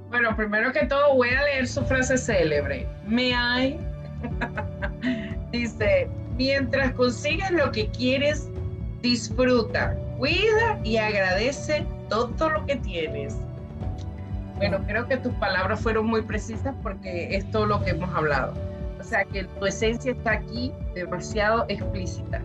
Bueno, 0.10 0.36
primero 0.36 0.74
que 0.74 0.88
todo 0.88 1.16
voy 1.16 1.30
a 1.30 1.42
leer 1.44 1.68
su 1.68 1.82
frase 1.86 2.18
célebre. 2.18 2.86
Me 3.08 3.34
hay 3.34 3.80
Dice, 5.54 6.10
mientras 6.36 6.94
consigues 6.96 7.50
lo 7.52 7.72
que 7.72 7.88
quieres, 7.92 8.50
disfruta, 9.02 9.98
cuida 10.20 10.80
y 10.84 10.98
agradece 10.98 11.88
todo 12.10 12.50
lo 12.50 12.66
que 12.66 12.76
tienes. 12.76 13.38
Bueno, 14.58 14.80
creo 14.86 15.08
que 15.08 15.18
tus 15.18 15.34
palabras 15.36 15.80
fueron 15.80 16.06
muy 16.06 16.22
precisas 16.22 16.76
porque 16.84 17.36
es 17.36 17.50
todo 17.50 17.66
lo 17.66 17.84
que 17.84 17.92
hemos 17.92 18.14
hablado. 18.14 18.54
O 19.00 19.04
sea, 19.04 19.24
que 19.24 19.46
tu 19.46 19.66
esencia 19.66 20.12
está 20.12 20.34
aquí 20.34 20.74
demasiado 20.94 21.66
explícita. 21.70 22.42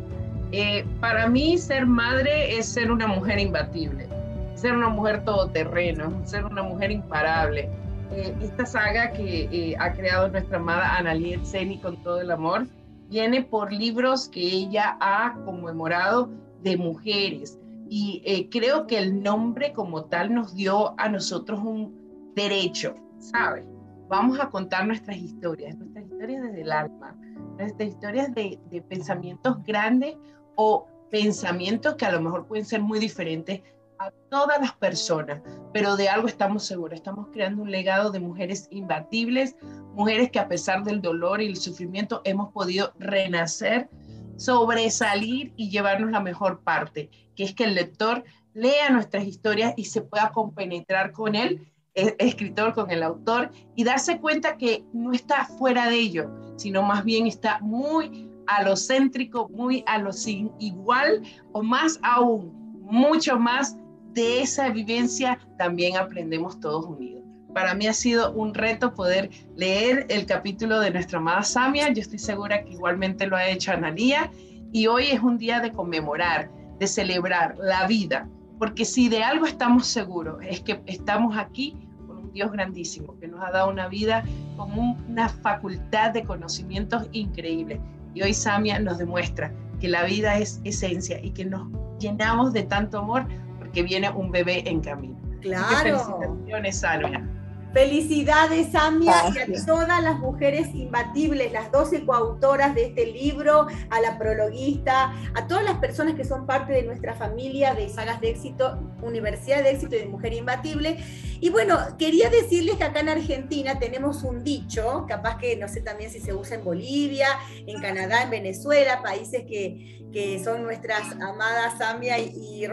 Eh, 0.53 0.87
para 1.01 1.29
mí 1.29 1.59
ser 1.59 1.85
madre 1.85 2.57
es 2.57 2.67
ser 2.67 2.93
una 2.93 3.09
mujer 3.09 3.41
imbatible, 3.41 4.07
ser 4.55 4.73
una 4.73 4.89
mujer 4.89 5.25
todoterreno, 5.25 6.25
ser 6.25 6.45
una 6.45 6.63
mujer 6.63 6.93
imparable, 6.93 7.69
eh, 8.13 8.33
esta 8.41 8.65
saga 8.65 9.13
que 9.13 9.49
eh, 9.51 9.77
ha 9.81 9.93
creado 9.93 10.29
nuestra 10.29 10.59
amada 10.59 10.97
Analí 10.97 11.41
Seni 11.45 11.79
con 11.79 11.97
todo 12.05 12.21
el 12.21 12.31
amor, 12.31 12.69
viene 13.09 13.43
por 13.43 13.73
libros 13.73 14.29
que 14.29 14.41
ella 14.41 14.97
ha 15.01 15.35
conmemorado 15.45 16.31
de 16.63 16.77
mujeres. 16.77 17.59
Y 17.97 18.21
eh, 18.25 18.49
creo 18.51 18.89
que 18.89 18.99
el 18.99 19.23
nombre 19.23 19.73
como 19.73 20.07
tal 20.07 20.35
nos 20.35 20.57
dio 20.57 20.99
a 20.99 21.09
nosotros 21.09 21.61
un 21.63 22.33
derecho, 22.35 22.97
¿sabes? 23.21 23.65
Vamos 24.09 24.41
a 24.41 24.51
contar 24.51 24.85
nuestras 24.85 25.17
historias, 25.17 25.79
nuestras 25.79 26.05
historias 26.07 26.43
desde 26.43 26.63
el 26.63 26.73
alma, 26.73 27.17
nuestras 27.57 27.91
historias 27.91 28.35
de, 28.35 28.59
de 28.69 28.83
pensamientos 28.83 29.63
grandes 29.63 30.17
o 30.57 30.89
pensamientos 31.13 31.95
que 31.95 32.05
a 32.05 32.11
lo 32.11 32.21
mejor 32.21 32.49
pueden 32.49 32.65
ser 32.65 32.83
muy 32.83 32.99
diferentes 32.99 33.63
a 34.01 34.11
todas 34.29 34.61
las 34.61 34.73
personas, 34.73 35.41
pero 35.73 35.95
de 35.95 36.09
algo 36.09 36.27
estamos 36.27 36.65
seguros, 36.65 36.95
estamos 36.95 37.29
creando 37.33 37.63
un 37.63 37.71
legado 37.71 38.11
de 38.11 38.19
mujeres 38.19 38.67
imbatibles, 38.73 39.55
mujeres 39.93 40.33
que 40.33 40.41
a 40.41 40.49
pesar 40.49 40.83
del 40.83 41.01
dolor 41.01 41.41
y 41.41 41.47
el 41.47 41.57
sufrimiento 41.57 42.23
hemos 42.25 42.51
podido 42.53 42.93
renacer, 42.99 43.89
sobresalir 44.37 45.53
y 45.57 45.71
llevarnos 45.71 46.11
la 46.11 46.21
mejor 46.21 46.61
parte, 46.61 47.11
que 47.35 47.45
es 47.45 47.55
que 47.55 47.65
el 47.65 47.75
lector 47.75 48.25
lea 48.53 48.91
nuestras 48.91 49.25
historias 49.25 49.75
y 49.77 49.85
se 49.85 50.01
pueda 50.01 50.31
compenetrar 50.33 51.13
con 51.13 51.35
el 51.35 51.67
escritor, 51.95 52.75
con 52.75 52.91
el 52.91 53.03
autor, 53.03 53.51
y 53.77 53.85
darse 53.85 54.19
cuenta 54.19 54.57
que 54.57 54.85
no 54.93 55.13
está 55.13 55.45
fuera 55.45 55.89
de 55.89 55.97
ello, 55.97 56.31
sino 56.57 56.83
más 56.83 57.05
bien 57.05 57.27
está 57.27 57.59
muy 57.61 58.29
alocéntrico, 58.47 59.49
muy 59.49 59.85
a 59.87 59.99
lo 59.99 60.13
sin 60.13 60.53
igual 60.59 61.23
o 61.53 61.63
más 61.63 61.99
aún, 62.03 62.53
mucho 62.83 63.39
más 63.39 63.77
de 64.13 64.41
esa 64.43 64.69
vivencia 64.71 65.39
también 65.59 65.97
aprendemos 65.97 66.61
todos 66.61 66.87
unidos. 66.87 67.24
Para 67.55 67.75
mí 67.75 67.87
ha 67.87 67.93
sido 67.93 68.33
un 68.33 68.53
reto 68.53 68.95
poder 68.95 69.31
leer 69.57 70.07
el 70.11 70.27
capítulo 70.27 70.81
de 70.81 70.91
nuestra 70.91 71.19
amada 71.21 71.45
Samia. 71.45 71.93
Yo 71.93 72.01
estoy 72.01 72.19
segura 72.19 72.65
que 72.65 72.73
igualmente 72.73 73.29
lo 73.29 73.37
ha 73.37 73.47
hecho 73.47 73.73
Analía. 73.73 74.31
Y 74.73 74.89
hoy 74.89 75.05
es 75.07 75.21
un 75.21 75.39
día 75.39 75.61
de 75.61 75.73
conmemorar, 75.73 76.51
de 76.81 76.89
celebrar 76.89 77.57
la 77.59 77.87
vida. 77.87 78.29
Porque 78.59 78.85
si 78.85 79.09
de 79.09 79.23
algo 79.23 79.47
estamos 79.47 79.87
seguros, 79.87 80.39
es 80.43 80.61
que 80.61 80.83
estamos 80.87 81.37
aquí 81.39 81.77
con 82.09 82.19
un 82.19 82.33
Dios 82.33 82.51
grandísimo, 82.51 83.17
que 83.21 83.29
nos 83.29 83.41
ha 83.41 83.53
dado 83.53 83.71
una 83.71 83.87
vida 83.87 84.25
con 84.57 84.77
una 84.77 85.29
facultad 85.29 86.11
de 86.11 86.25
conocimientos 86.25 87.07
increíble. 87.13 87.81
Y 88.15 88.23
hoy 88.23 88.35
Samia 88.35 88.81
nos 88.81 88.99
demuestra 88.99 89.53
que 89.81 89.89
la 89.89 90.03
vida 90.03 90.39
es 90.39 90.61
esencia 90.65 91.21
y 91.23 91.31
que 91.31 91.45
nos 91.45 91.69
llenamos 92.01 92.53
de 92.53 92.65
tanto 92.65 92.99
amor 92.99 93.27
que 93.73 93.85
viene 93.85 94.11
un 94.11 94.33
bebé 94.33 94.69
en 94.69 94.81
camino. 94.81 95.17
Claro. 95.41 95.99
felicitaciones, 95.99 96.81
Samia. 96.81 97.29
Felicidades, 97.75 98.71
Samia, 98.71 99.15
y 99.35 99.39
a 99.39 99.67
todas 99.67 100.01
las 100.01 100.21
mujeres 100.21 100.69
imbatibles, 100.75 101.51
las 101.51 101.73
12 101.73 102.07
coautoras 102.07 102.73
de 102.73 102.85
este 102.85 103.07
libro, 103.07 103.67
a 103.91 104.01
la 104.01 104.17
prologuista, 104.17 105.13
a 105.35 105.49
todas 105.49 105.65
las 105.65 105.79
personas 105.79 106.15
que 106.15 106.25
son 106.25 106.47
parte 106.47 106.73
de 106.73 106.85
nuestra 106.85 107.15
familia 107.15 107.75
de 107.75 107.89
Sagas 107.89 108.21
de 108.21 108.31
Éxito, 108.31 108.79
Universidad 109.03 109.65
de 109.65 109.71
Éxito 109.71 109.97
y 109.97 109.99
de 109.99 110.07
Mujer 110.07 110.35
Imbatible. 110.35 110.99
Y 111.45 111.51
bueno, 111.51 111.79
quería 111.99 112.31
decirles 112.31 112.77
que 112.77 112.85
acá 112.85 113.01
en 113.01 113.11
Argentina 113.11 113.79
tenemos 113.79 114.23
un 114.23 114.43
dicho, 114.43 115.05
capaz 115.07 115.37
que 115.37 115.57
no 115.57 115.69
sé 115.69 115.83
también 115.83 116.11
si 116.11 116.19
se 116.19 116.33
usa 116.33 116.57
en 116.57 116.65
Bolivia, 116.65 117.29
en 117.67 117.83
Canadá, 117.83 118.23
en 118.23 118.31
Venezuela, 118.31 119.03
países 119.03 119.45
que, 119.47 120.09
que 120.11 120.43
son 120.43 120.63
nuestras 120.63 121.03
amadas 121.21 121.77
Samia 121.77 122.19
y, 122.19 122.63
y 122.63 122.67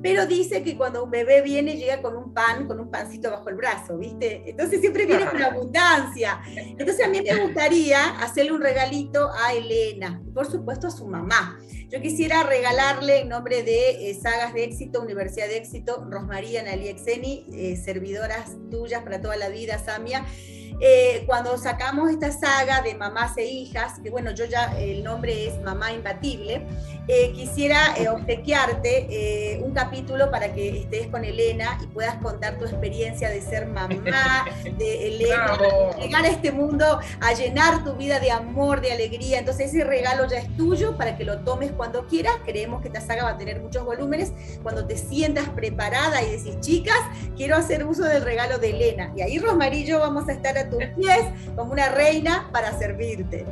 pero 0.00 0.24
dice 0.24 0.62
que 0.62 0.74
cuando 0.74 1.04
un 1.04 1.10
bebé 1.10 1.42
viene 1.42 1.76
llega 1.76 2.00
con 2.00 2.16
un 2.16 2.32
pan, 2.32 2.66
con 2.66 2.80
un 2.80 2.90
pancito 2.90 3.30
bajo 3.30 3.50
el 3.50 3.56
brazo, 3.56 3.98
¿viste? 3.98 4.42
Entonces 4.46 4.80
siempre 4.80 5.04
viene 5.04 5.26
con 5.26 5.42
abundancia. 5.42 6.40
Entonces 6.46 7.04
a 7.04 7.08
mí 7.10 7.20
me 7.20 7.44
gustaría 7.44 8.18
hacerle 8.20 8.52
un 8.52 8.62
regalito 8.62 9.30
a 9.34 9.52
Elena, 9.52 10.18
y 10.26 10.30
por 10.30 10.50
supuesto 10.50 10.86
a 10.86 10.90
su 10.90 11.06
mamá. 11.06 11.58
Yo 11.92 12.00
quisiera 12.00 12.42
regalarle 12.42 13.18
en 13.18 13.28
nombre 13.28 13.62
de 13.62 14.08
eh, 14.08 14.14
Sagas 14.14 14.54
de 14.54 14.64
Éxito, 14.64 15.02
Universidad 15.02 15.46
de 15.46 15.58
Éxito, 15.58 16.06
Rosmaría 16.08 16.62
Nalí 16.62 16.88
Exeni, 16.88 17.44
eh, 17.52 17.76
servidoras 17.76 18.56
tuyas 18.70 19.02
para 19.02 19.20
toda 19.20 19.36
la 19.36 19.50
vida, 19.50 19.78
Samia. 19.78 20.24
Eh, 20.80 21.24
cuando 21.26 21.56
sacamos 21.58 22.10
esta 22.10 22.32
saga 22.32 22.82
de 22.82 22.94
mamás 22.94 23.36
e 23.36 23.44
hijas, 23.44 23.98
que 24.02 24.10
bueno, 24.10 24.32
yo 24.32 24.44
ya 24.44 24.76
el 24.78 25.04
nombre 25.04 25.46
es 25.46 25.60
Mamá 25.62 25.92
Imbatible, 25.92 26.66
eh, 27.08 27.32
quisiera 27.32 27.96
eh, 27.96 28.08
obsequiarte 28.08 29.60
un 29.62 29.72
capítulo 29.72 30.30
para 30.30 30.52
que 30.52 30.80
estés 30.80 31.08
con 31.08 31.24
Elena 31.24 31.78
y 31.82 31.86
puedas 31.88 32.16
contar 32.16 32.58
tu 32.58 32.64
experiencia 32.64 33.28
de 33.28 33.40
ser 33.40 33.66
mamá 33.66 34.46
de 34.78 35.08
Elena, 35.08 35.58
llegar 35.98 36.24
a 36.24 36.28
este 36.28 36.52
mundo 36.52 37.00
a 37.20 37.32
llenar 37.32 37.84
tu 37.84 37.94
vida 37.94 38.20
de 38.20 38.30
amor, 38.30 38.80
de 38.80 38.92
alegría. 38.92 39.38
Entonces 39.38 39.72
ese 39.72 39.84
regalo 39.84 40.26
ya 40.28 40.38
es 40.38 40.56
tuyo 40.56 40.96
para 40.96 41.16
que 41.16 41.24
lo 41.24 41.40
tomes 41.40 41.72
cuando 41.72 42.06
quieras. 42.06 42.34
Creemos 42.44 42.82
que 42.82 42.88
esta 42.88 43.00
saga 43.00 43.24
va 43.24 43.30
a 43.30 43.38
tener 43.38 43.60
muchos 43.60 43.84
volúmenes. 43.84 44.32
Cuando 44.62 44.86
te 44.86 44.96
sientas 44.96 45.48
preparada 45.50 46.22
y 46.22 46.30
decís, 46.36 46.58
chicas, 46.60 46.98
quiero 47.36 47.56
hacer 47.56 47.84
uso 47.84 48.04
del 48.04 48.22
regalo 48.22 48.58
de 48.58 48.70
Elena. 48.70 49.12
Y 49.16 49.22
ahí 49.22 49.38
Rosmarillo 49.38 49.98
vamos 49.98 50.28
a 50.28 50.32
estar 50.32 50.56
tus 50.70 50.84
pies 50.96 51.24
como 51.56 51.72
una 51.72 51.88
reina 51.88 52.48
para 52.52 52.76
servirte. 52.78 53.46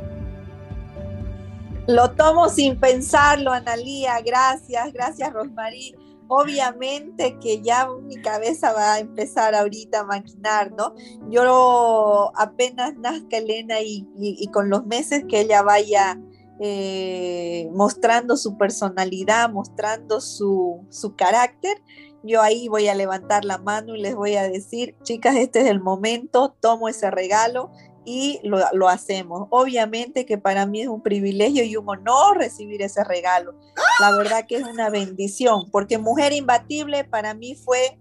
Lo 1.87 2.11
tomo 2.11 2.49
sin 2.49 2.79
pensarlo, 2.79 3.51
Analía. 3.51 4.21
Gracias, 4.21 4.93
gracias, 4.93 5.33
Rosmarí. 5.33 5.95
Obviamente 6.27 7.37
que 7.41 7.61
ya 7.61 7.89
mi 8.03 8.15
cabeza 8.21 8.71
va 8.71 8.93
a 8.93 8.99
empezar 8.99 9.53
ahorita 9.53 10.01
a 10.01 10.03
maquinar, 10.05 10.71
¿no? 10.71 10.93
Yo 11.29 12.31
apenas 12.37 12.95
nazca 12.95 13.37
Elena 13.37 13.81
y, 13.81 14.07
y, 14.17 14.47
con 14.47 14.69
los 14.69 14.85
meses 14.85 15.25
que 15.27 15.41
ella 15.41 15.61
vaya 15.61 16.17
eh, 16.61 17.67
mostrando 17.73 18.37
su 18.37 18.55
personalidad, 18.55 19.49
mostrando 19.49 20.21
su, 20.21 20.85
su 20.89 21.15
carácter, 21.15 21.81
yo 22.23 22.41
ahí 22.41 22.67
voy 22.67 22.87
a 22.87 22.95
levantar 22.95 23.45
la 23.45 23.57
mano 23.57 23.95
y 23.95 24.01
les 24.01 24.15
voy 24.15 24.35
a 24.35 24.43
decir, 24.43 24.95
chicas, 25.03 25.35
este 25.35 25.61
es 25.61 25.67
el 25.67 25.79
momento, 25.79 26.55
tomo 26.59 26.87
ese 26.87 27.09
regalo 27.09 27.71
y 28.05 28.39
lo, 28.43 28.89
hacemos. 28.89 29.47
Obviamente 29.49 30.25
que 30.25 30.37
para 30.37 30.65
mí 30.65 30.81
es 30.81 30.87
un 30.87 31.01
privilegio 31.01 31.63
y 31.63 31.75
un 31.77 31.87
honor 31.89 32.37
recibir 32.37 32.81
ese 32.81 33.03
regalo. 33.03 33.53
La 33.99 34.15
verdad 34.15 34.45
que 34.47 34.55
es 34.55 34.63
una 34.63 34.89
bendición, 34.89 35.69
porque 35.71 35.97
Mujer 35.97 36.33
Imbatible 36.33 37.03
para 37.03 37.33
mí 37.33 37.55
fue 37.55 37.97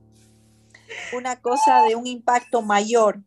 una 1.13 1.41
cosa 1.41 1.83
de 1.83 1.97
un 1.97 2.07
impacto 2.07 2.63
mayor. 2.63 3.21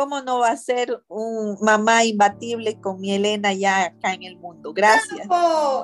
¿Cómo 0.00 0.22
no 0.22 0.38
va 0.38 0.48
a 0.48 0.56
ser 0.56 1.02
un 1.08 1.58
mamá 1.60 2.06
imbatible 2.06 2.80
con 2.80 3.02
mi 3.02 3.12
Elena 3.12 3.52
ya 3.52 3.84
acá 3.84 4.14
en 4.14 4.22
el 4.22 4.38
mundo? 4.38 4.72
Gracias. 4.72 5.28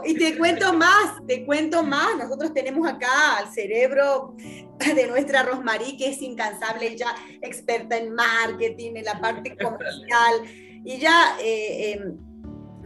Y 0.07 0.15
te 0.15 0.39
cuento 0.39 0.73
más, 0.73 1.19
te 1.27 1.45
cuento 1.45 1.83
más. 1.83 2.17
Nosotros 2.17 2.55
tenemos 2.55 2.89
acá 2.89 3.37
al 3.37 3.53
cerebro 3.53 4.35
de 4.79 5.07
nuestra 5.07 5.43
Rosmarie, 5.43 5.99
que 5.99 6.09
es 6.09 6.23
incansable, 6.23 6.93
ella 6.93 7.15
experta 7.43 7.99
en 7.99 8.15
marketing, 8.15 8.93
en 8.97 9.05
la 9.05 9.21
parte 9.21 9.55
comercial, 9.55 10.35
y 10.83 10.97
ya 10.97 11.37
eh, 11.39 11.93
em, 11.93 12.17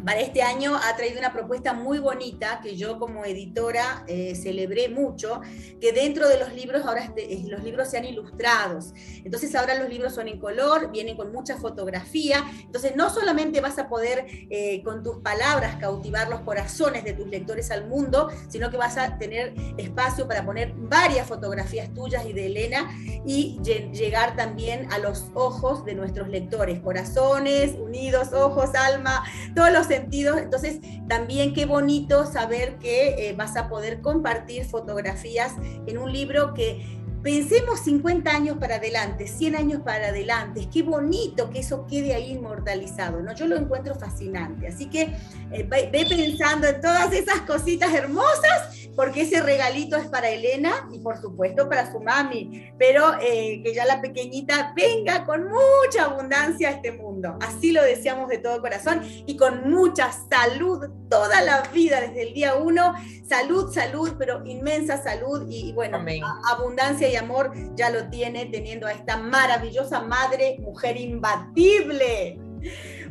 para 0.04 0.20
este 0.20 0.42
año 0.42 0.76
ha 0.76 0.96
traído 0.96 1.18
una 1.18 1.32
propuesta 1.32 1.72
muy 1.72 1.98
bonita 1.98 2.60
que 2.62 2.76
yo 2.76 2.98
como 2.98 3.24
editora 3.24 4.04
eh, 4.06 4.34
celebré 4.34 4.88
mucho, 4.88 5.40
que 5.80 5.92
dentro 5.92 6.28
de 6.28 6.38
los 6.38 6.52
libros 6.54 6.84
ahora 6.84 7.12
los 7.48 7.62
libros 7.62 7.88
sean 7.88 8.04
ilustrados. 8.04 8.92
Entonces 9.24 9.54
ahora 9.54 9.74
los 9.74 9.88
libros 9.88 10.14
son 10.14 10.28
en 10.28 10.38
color, 10.38 10.90
vienen 10.90 11.16
con 11.16 11.32
mucha 11.32 11.56
fotografía. 11.56 12.44
Entonces 12.64 12.96
no 12.96 13.10
solamente 13.10 13.60
vas 13.60 13.78
a 13.78 13.88
poder 13.88 14.26
eh, 14.28 14.82
con 14.82 15.02
tus 15.02 15.18
palabras 15.18 15.76
cautivar 15.76 16.28
los 16.28 16.40
corazones 16.40 17.04
de 17.04 17.12
tus 17.12 17.26
lectores 17.28 17.70
al 17.70 17.86
mundo, 17.86 18.30
sino 18.48 18.70
que 18.70 18.76
vas 18.76 18.96
a 18.96 19.18
tener 19.18 19.54
espacio 19.76 20.26
para 20.26 20.44
poner 20.44 20.72
varias 20.76 21.26
fotografías 21.26 21.92
tuyas 21.92 22.24
y 22.26 22.32
de 22.32 22.46
Elena 22.46 22.90
y 23.26 23.58
llegar 23.92 24.36
también 24.36 24.90
a 24.92 24.98
los 24.98 25.26
ojos 25.34 25.84
de 25.84 25.94
nuestros 25.94 26.28
lectores, 26.28 26.80
corazones 26.80 27.74
unidos, 27.78 28.32
ojos, 28.32 28.74
alma, 28.74 29.24
todos 29.54 29.72
los 29.72 29.89
sentidos. 29.90 30.38
Entonces, 30.38 30.80
también 31.08 31.52
qué 31.52 31.66
bonito 31.66 32.24
saber 32.24 32.78
que 32.78 33.28
eh, 33.28 33.34
vas 33.36 33.56
a 33.56 33.68
poder 33.68 34.00
compartir 34.00 34.64
fotografías 34.64 35.54
en 35.86 35.98
un 35.98 36.12
libro 36.12 36.54
que 36.54 37.00
Pensemos 37.22 37.80
50 37.80 38.30
años 38.30 38.56
para 38.56 38.76
adelante, 38.76 39.26
100 39.26 39.54
años 39.54 39.82
para 39.84 40.08
adelante. 40.08 40.68
Qué 40.72 40.82
bonito 40.82 41.50
que 41.50 41.58
eso 41.58 41.86
quede 41.86 42.14
ahí 42.14 42.32
inmortalizado, 42.32 43.20
¿no? 43.20 43.34
Yo 43.34 43.46
lo 43.46 43.56
encuentro 43.56 43.94
fascinante. 43.94 44.68
Así 44.68 44.88
que 44.88 45.14
eh, 45.52 45.66
ve, 45.68 46.06
pensando 46.08 46.66
en 46.66 46.80
todas 46.80 47.12
esas 47.12 47.42
cositas 47.42 47.92
hermosas, 47.92 48.79
porque 48.96 49.22
ese 49.22 49.40
regalito 49.40 49.96
es 49.96 50.08
para 50.08 50.30
Elena 50.30 50.88
y 50.92 50.98
por 50.98 51.20
supuesto 51.20 51.68
para 51.68 51.90
su 51.90 52.00
mami, 52.00 52.72
pero 52.78 53.14
eh, 53.20 53.60
que 53.64 53.74
ya 53.74 53.84
la 53.84 54.00
pequeñita 54.00 54.72
venga 54.74 55.24
con 55.24 55.44
mucha 55.44 56.04
abundancia 56.04 56.68
a 56.68 56.72
este 56.72 56.92
mundo. 56.92 57.38
Así 57.40 57.72
lo 57.72 57.82
deseamos 57.82 58.28
de 58.28 58.38
todo 58.38 58.60
corazón 58.60 59.02
y 59.26 59.36
con 59.36 59.70
mucha 59.70 60.10
salud 60.12 60.88
toda 61.08 61.40
la 61.42 61.62
vida, 61.72 62.00
desde 62.00 62.28
el 62.28 62.34
día 62.34 62.54
uno. 62.54 62.94
Salud, 63.28 63.72
salud, 63.72 64.14
pero 64.18 64.44
inmensa 64.44 65.02
salud 65.02 65.46
y, 65.48 65.72
bueno, 65.72 66.04
abundancia 66.50 67.08
y 67.08 67.16
amor 67.16 67.52
ya 67.74 67.90
lo 67.90 68.08
tiene 68.10 68.46
teniendo 68.46 68.86
a 68.86 68.92
esta 68.92 69.16
maravillosa 69.16 70.00
madre, 70.00 70.56
mujer 70.60 70.96
imbatible. 70.96 72.38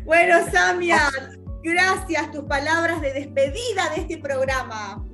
Bueno, 0.03 0.37
Samia, 0.51 1.09
gracias, 1.63 2.31
tus 2.31 2.43
palabras 2.45 3.01
de 3.01 3.13
despedida 3.13 3.89
de 3.95 4.01
este 4.01 4.17
programa. 4.17 5.08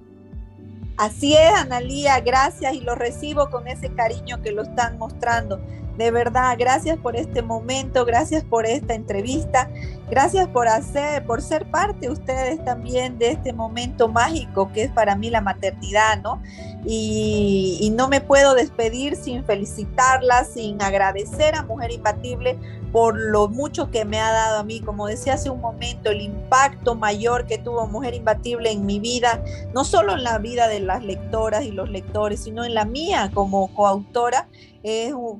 Así 0.98 1.36
es, 1.36 1.54
Analía, 1.54 2.20
gracias 2.22 2.74
y 2.74 2.80
lo 2.82 2.96
recibo 2.96 3.50
con 3.50 3.68
ese 3.68 3.90
cariño 3.94 4.42
que 4.42 4.52
lo 4.52 4.64
están 4.64 4.98
mostrando. 4.98 5.60
De 5.98 6.12
verdad, 6.12 6.56
gracias 6.58 6.98
por 6.98 7.16
este 7.16 7.42
momento, 7.42 8.06
gracias 8.06 8.44
por 8.44 8.66
esta 8.66 8.94
entrevista, 8.94 9.70
gracias 10.10 10.48
por 10.48 10.68
hacer, 10.68 11.26
por 11.26 11.42
ser 11.42 11.70
parte 11.70 12.10
ustedes 12.10 12.64
también 12.64 13.18
de 13.18 13.32
este 13.32 13.54
momento 13.54 14.08
mágico 14.08 14.72
que 14.72 14.84
es 14.84 14.92
para 14.92 15.16
mí 15.16 15.30
la 15.30 15.42
maternidad, 15.42 16.22
¿no? 16.22 16.42
Y, 16.86 17.78
y 17.82 17.90
no 17.90 18.08
me 18.08 18.22
puedo 18.22 18.54
despedir 18.54 19.16
sin 19.16 19.44
felicitarla, 19.44 20.46
sin 20.46 20.82
agradecer 20.82 21.56
a 21.56 21.64
Mujer 21.64 21.92
Imbatible 21.92 22.58
por 22.96 23.20
lo 23.20 23.50
mucho 23.50 23.92
que 23.92 24.06
me 24.06 24.22
ha 24.22 24.32
dado 24.32 24.60
a 24.60 24.64
mí, 24.64 24.80
como 24.80 25.08
decía 25.08 25.34
hace 25.34 25.50
un 25.50 25.60
momento, 25.60 26.12
el 26.12 26.22
impacto 26.22 26.96
mayor 26.96 27.46
que 27.46 27.58
tuvo 27.58 27.88
Mujer 27.88 28.14
Imbatible 28.14 28.72
en 28.72 28.86
mi 28.86 29.00
vida, 29.00 29.44
no 29.74 29.84
solo 29.84 30.14
en 30.14 30.24
la 30.24 30.38
vida 30.38 30.70
de 30.70 30.80
las 30.80 31.04
lectoras 31.04 31.66
y 31.66 31.72
los 31.72 31.90
lectores, 31.90 32.44
sino 32.44 32.64
en 32.64 32.74
la 32.74 32.86
mía 32.86 33.32
como 33.34 33.74
coautora, 33.74 34.48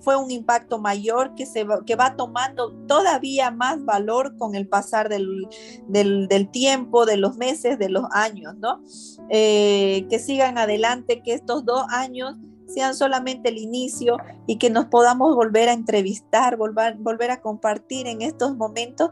fue 0.02 0.16
un 0.16 0.32
impacto 0.32 0.80
mayor 0.80 1.36
que, 1.36 1.46
se 1.46 1.64
va, 1.64 1.86
que 1.86 1.96
va 1.96 2.16
tomando 2.16 2.72
todavía 2.88 3.52
más 3.52 3.86
valor 3.86 4.36
con 4.38 4.55
el 4.56 4.68
pasar 4.68 5.10
del, 5.10 5.48
del, 5.88 6.50
tiempo, 6.50 7.06
de 7.06 7.18
los 7.18 7.38
meses, 7.38 7.78
de 7.78 7.90
los 7.90 8.06
años, 8.12 8.56
¿no? 8.58 8.82
Eh, 9.30 10.06
que 10.10 10.20
sigan 10.20 10.58
adelante, 10.58 11.22
que 11.24 11.34
estos 11.34 11.66
dos 11.66 11.86
años 11.90 12.36
sean 12.68 12.96
solamente 12.96 13.50
el 13.50 13.58
inicio 13.58 14.18
y 14.48 14.58
que 14.58 14.70
nos 14.70 14.86
podamos 14.86 15.36
volver 15.36 15.70
a 15.70 15.74
entrevistar, 15.74 16.58
volver, 16.58 16.96
volver 16.98 17.32
a 17.32 17.42
compartir 17.42 18.08
en 18.08 18.22
estos 18.22 18.56
momentos 18.56 19.12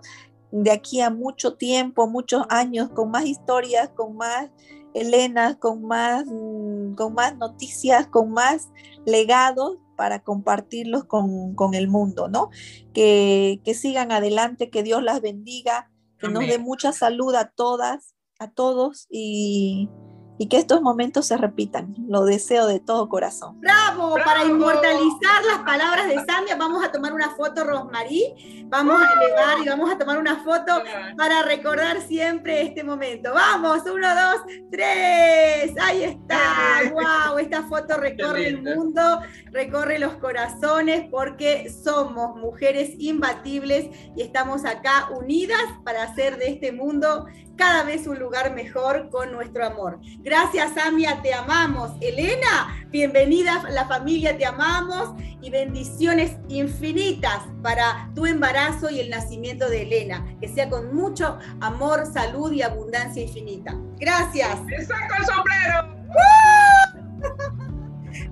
de 0.51 0.71
aquí 0.71 1.01
a 1.01 1.09
mucho 1.09 1.55
tiempo, 1.55 2.07
muchos 2.07 2.45
años, 2.49 2.89
con 2.89 3.09
más 3.09 3.25
historias, 3.25 3.89
con 3.89 4.15
más 4.15 4.49
Elena, 4.93 5.57
con 5.59 5.83
más, 5.83 6.25
mm, 6.27 6.93
con 6.93 7.13
más 7.13 7.35
noticias, 7.37 8.07
con 8.07 8.31
más 8.31 8.69
legados 9.05 9.77
para 9.95 10.23
compartirlos 10.23 11.05
con, 11.05 11.55
con 11.55 11.73
el 11.73 11.87
mundo, 11.87 12.27
¿no? 12.27 12.49
Que, 12.93 13.61
que, 13.63 13.73
sigan 13.73 14.11
adelante, 14.11 14.69
que 14.69 14.83
Dios 14.83 15.03
las 15.03 15.21
bendiga, 15.21 15.91
que 16.19 16.27
nos 16.29 16.47
dé 16.47 16.57
mucha 16.59 16.93
salud 16.93 17.33
a 17.35 17.49
todas, 17.49 18.15
a 18.39 18.49
todos 18.51 19.07
y, 19.09 19.89
y 20.37 20.47
que 20.47 20.57
estos 20.57 20.81
momentos 20.81 21.27
se 21.27 21.37
repitan. 21.37 21.93
Lo 22.07 22.25
deseo 22.25 22.67
de 22.67 22.79
todo 22.79 23.07
corazón. 23.09 23.59
¡Bravo! 23.59 24.15
Para 24.25 24.45
inmortalizar 24.45 25.43
las 25.45 25.59
palabras 25.59 26.07
de 26.07 26.15
Samia, 26.25 26.55
vamos 26.55 26.83
a 26.83 26.91
tomar 26.91 27.13
una 27.13 27.29
foto, 27.31 27.63
Rosmarí. 27.63 28.65
Vamos 28.67 29.01
a 29.01 29.13
elevar 29.13 29.59
y 29.63 29.69
vamos 29.69 29.91
a 29.91 29.97
tomar 29.97 30.17
una 30.17 30.43
foto 30.43 30.81
para 31.17 31.43
recordar 31.43 32.01
siempre 32.01 32.61
este 32.61 32.83
momento. 32.83 33.31
Vamos, 33.33 33.83
uno, 33.85 34.07
dos, 34.15 34.41
tres. 34.71 35.73
Ahí 35.79 36.03
está. 36.03 36.81
¡Wow! 36.91 37.37
Esta 37.37 37.63
foto 37.63 37.97
recorre 37.97 38.47
el 38.47 38.61
mundo, 38.61 39.19
recorre 39.51 39.99
los 39.99 40.15
corazones 40.15 41.07
porque 41.11 41.69
somos 41.69 42.35
mujeres 42.37 42.91
imbatibles 42.97 43.89
y 44.15 44.21
estamos 44.21 44.65
acá 44.65 45.09
unidas 45.15 45.61
para 45.83 46.03
hacer 46.03 46.37
de 46.37 46.47
este 46.47 46.71
mundo 46.71 47.27
cada 47.55 47.83
vez 47.83 48.07
un 48.07 48.19
lugar 48.19 48.53
mejor 48.53 49.09
con 49.09 49.31
nuestro 49.31 49.65
amor. 49.65 49.99
Gracias, 50.19 50.73
Samia, 50.73 51.21
te 51.21 51.33
amamos. 51.33 51.91
Elena, 52.01 52.85
bienvenida 52.89 53.61
a 53.65 53.69
la 53.69 53.87
familia, 53.87 54.37
te 54.37 54.45
amamos 54.45 55.13
y 55.41 55.49
bendiciones 55.49 56.37
infinitas 56.49 57.43
para 57.61 58.09
tu 58.15 58.25
embarazo 58.25 58.89
y 58.89 58.99
el 58.99 59.09
nacimiento 59.09 59.69
de 59.69 59.83
Elena. 59.83 60.25
Que 60.39 60.47
sea 60.47 60.69
con 60.69 60.95
mucho 60.95 61.37
amor, 61.61 62.05
salud 62.11 62.51
y 62.51 62.61
abundancia 62.61 63.23
infinita. 63.23 63.75
Gracias. 63.97 64.59
¡Saco 64.87 65.15
el 65.19 65.25
sombrero! 65.25 65.95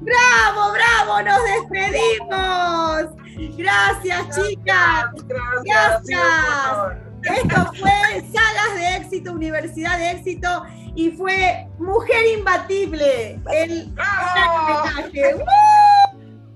¡Bravo, 0.01 0.73
bravo! 0.73 1.21
¡Nos 1.21 1.39
despedimos! 1.43 3.21
Gracias, 3.57 4.35
chicas. 4.35 5.05
Gracias. 5.25 6.03
gracias. 6.05 7.10
Esto 7.23 7.71
fue 7.79 8.23
Salas 8.33 8.75
de 8.75 8.97
Éxito, 8.97 9.33
Universidad 9.33 9.97
de 9.97 10.11
Éxito 10.11 10.63
y 10.95 11.11
fue 11.11 11.67
Mujer 11.79 12.37
Imbatible. 12.37 13.39
El 13.53 13.93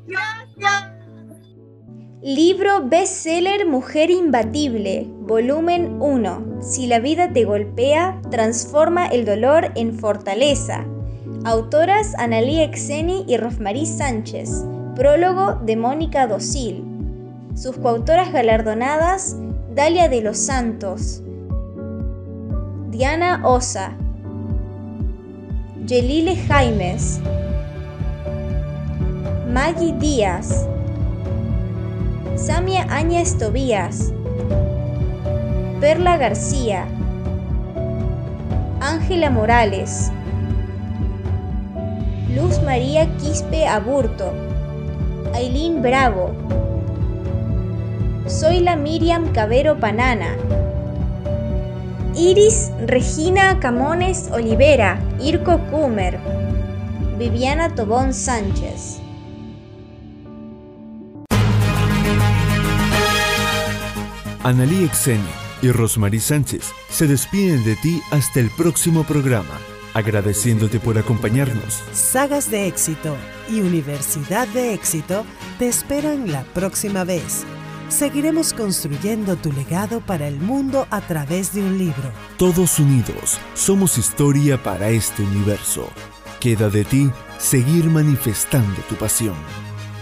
Gracias. 0.08 0.92
Libro 2.22 2.82
bestseller 2.84 3.68
Mujer 3.68 4.10
Imbatible, 4.10 5.06
volumen 5.20 6.02
1. 6.02 6.62
Si 6.62 6.88
la 6.88 7.00
vida 7.00 7.32
te 7.32 7.44
golpea, 7.44 8.20
transforma 8.32 9.06
el 9.06 9.26
dolor 9.26 9.72
en 9.76 10.00
fortaleza. 10.00 10.86
Autoras 11.44 12.16
Analía 12.18 12.64
Exeni 12.64 13.26
y 13.28 13.38
Rosmarie 13.38 13.86
Sánchez. 13.86 14.66
Prólogo 14.96 15.60
de 15.64 15.76
Mónica 15.76 16.26
Dosil. 16.26 16.84
Sus 17.54 17.78
coautoras 17.78 18.32
galardonadas 18.34 19.38
Dalia 19.76 20.08
de 20.08 20.22
los 20.22 20.38
Santos, 20.38 21.22
Diana 22.92 23.42
Osa, 23.44 23.92
Yelile 25.86 26.38
Jaimes, 26.48 27.20
Maggie 29.52 29.92
Díaz, 30.00 30.66
Samia 32.38 32.88
Áñez 32.90 33.38
Tobías, 33.38 34.14
Perla 35.82 36.16
García, 36.16 36.86
Ángela 38.80 39.30
Morales, 39.30 40.10
Luz 42.34 42.62
María 42.64 43.14
Quispe 43.18 43.68
Aburto, 43.68 44.32
Aileen 45.34 45.82
Bravo, 45.82 46.32
Soy 48.28 48.60
la 48.60 48.76
Miriam 48.76 49.32
Cabero 49.34 49.80
Panana, 49.80 50.36
Iris 52.16 52.72
Regina 52.88 53.60
Camones 53.60 54.30
Olivera, 54.32 55.00
Irko 55.22 55.60
Kumer, 55.70 56.18
Viviana 57.20 57.76
Tobón 57.76 58.16
Sánchez. 58.16 58.98
Analí 64.44 64.84
Exeni 64.84 65.22
y 65.62 65.72
Rosmarie 65.72 66.20
Sánchez 66.20 66.72
se 66.90 67.06
despiden 67.06 67.64
de 67.64 67.76
ti 67.76 68.02
hasta 68.10 68.40
el 68.40 68.50
próximo 68.50 69.04
programa, 69.04 69.60
agradeciéndote 69.94 70.80
por 70.80 70.98
acompañarnos. 70.98 71.84
Sagas 71.94 72.50
de 72.50 72.66
éxito 72.66 73.16
y 73.52 73.62
Universidad 73.62 74.48
de 74.48 74.74
éxito 74.74 75.26
te 75.60 75.68
esperan 75.68 76.32
la 76.32 76.42
próxima 76.42 77.04
vez. 77.04 77.46
Seguiremos 77.90 78.52
construyendo 78.54 79.36
tu 79.36 79.52
legado 79.52 80.02
para 80.02 80.28
el 80.28 80.40
mundo 80.40 80.88
a 80.90 81.02
través 81.02 81.54
de 81.54 81.62
un 81.62 81.78
libro. 81.78 82.12
Todos 82.38 82.80
unidos 82.80 83.40
somos 83.54 83.98
historia 83.98 84.62
para 84.62 84.90
este 84.90 85.22
universo. 85.22 85.88
Queda 86.40 86.70
de 86.70 86.84
ti 86.84 87.10
seguir 87.38 87.86
manifestando 87.86 88.82
tu 88.90 88.96
pasión. 88.96 89.36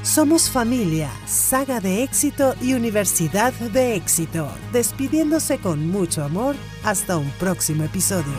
Somos 0.02 0.50
familia, 0.50 1.10
saga 1.26 1.80
de 1.80 2.04
éxito 2.04 2.56
y 2.62 2.74
universidad 2.74 3.54
de 3.54 3.96
éxito, 3.96 4.50
despidiéndose 4.72 5.60
con 5.60 5.90
mucho 5.90 6.24
amor 6.24 6.56
hasta 6.84 7.18
un 7.18 7.30
próximo 7.32 7.84
episodio. 7.84 8.34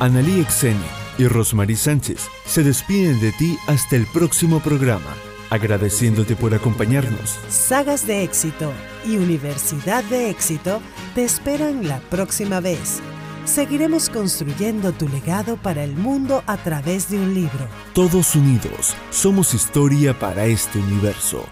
Analí 0.00 0.40
Exeni 0.40 0.80
y 1.18 1.28
Rosmarie 1.28 1.76
Sánchez 1.76 2.22
se 2.46 2.62
despiden 2.62 3.20
de 3.20 3.32
ti 3.32 3.58
hasta 3.66 3.96
el 3.96 4.06
próximo 4.06 4.60
programa, 4.60 5.14
agradeciéndote 5.50 6.36
por 6.36 6.54
acompañarnos. 6.54 7.38
Sagas 7.50 8.06
de 8.06 8.22
éxito 8.22 8.72
y 9.06 9.18
Universidad 9.18 10.02
de 10.04 10.30
éxito 10.30 10.80
te 11.14 11.22
esperan 11.22 11.86
la 11.86 12.00
próxima 12.00 12.60
vez. 12.60 13.00
Seguiremos 13.44 14.08
construyendo 14.08 14.92
tu 14.92 15.06
legado 15.06 15.58
para 15.58 15.84
el 15.84 15.94
mundo 15.94 16.42
a 16.46 16.56
través 16.56 17.10
de 17.10 17.18
un 17.18 17.34
libro. 17.34 17.68
Todos 17.92 18.34
unidos 18.34 18.94
somos 19.10 19.52
historia 19.52 20.18
para 20.18 20.46
este 20.46 20.78
universo. 20.78 21.44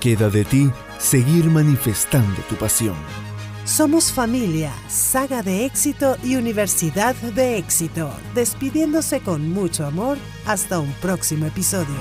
Queda 0.00 0.28
de 0.28 0.44
ti 0.44 0.70
seguir 0.98 1.46
manifestando 1.46 2.42
tu 2.50 2.56
pasión. 2.56 3.23
Somos 3.64 4.12
familia, 4.12 4.74
saga 4.88 5.42
de 5.42 5.64
éxito 5.64 6.18
y 6.22 6.36
universidad 6.36 7.14
de 7.14 7.56
éxito, 7.56 8.10
despidiéndose 8.34 9.20
con 9.20 9.50
mucho 9.54 9.86
amor 9.86 10.18
hasta 10.44 10.78
un 10.78 10.92
próximo 11.00 11.46
episodio. 11.46 11.96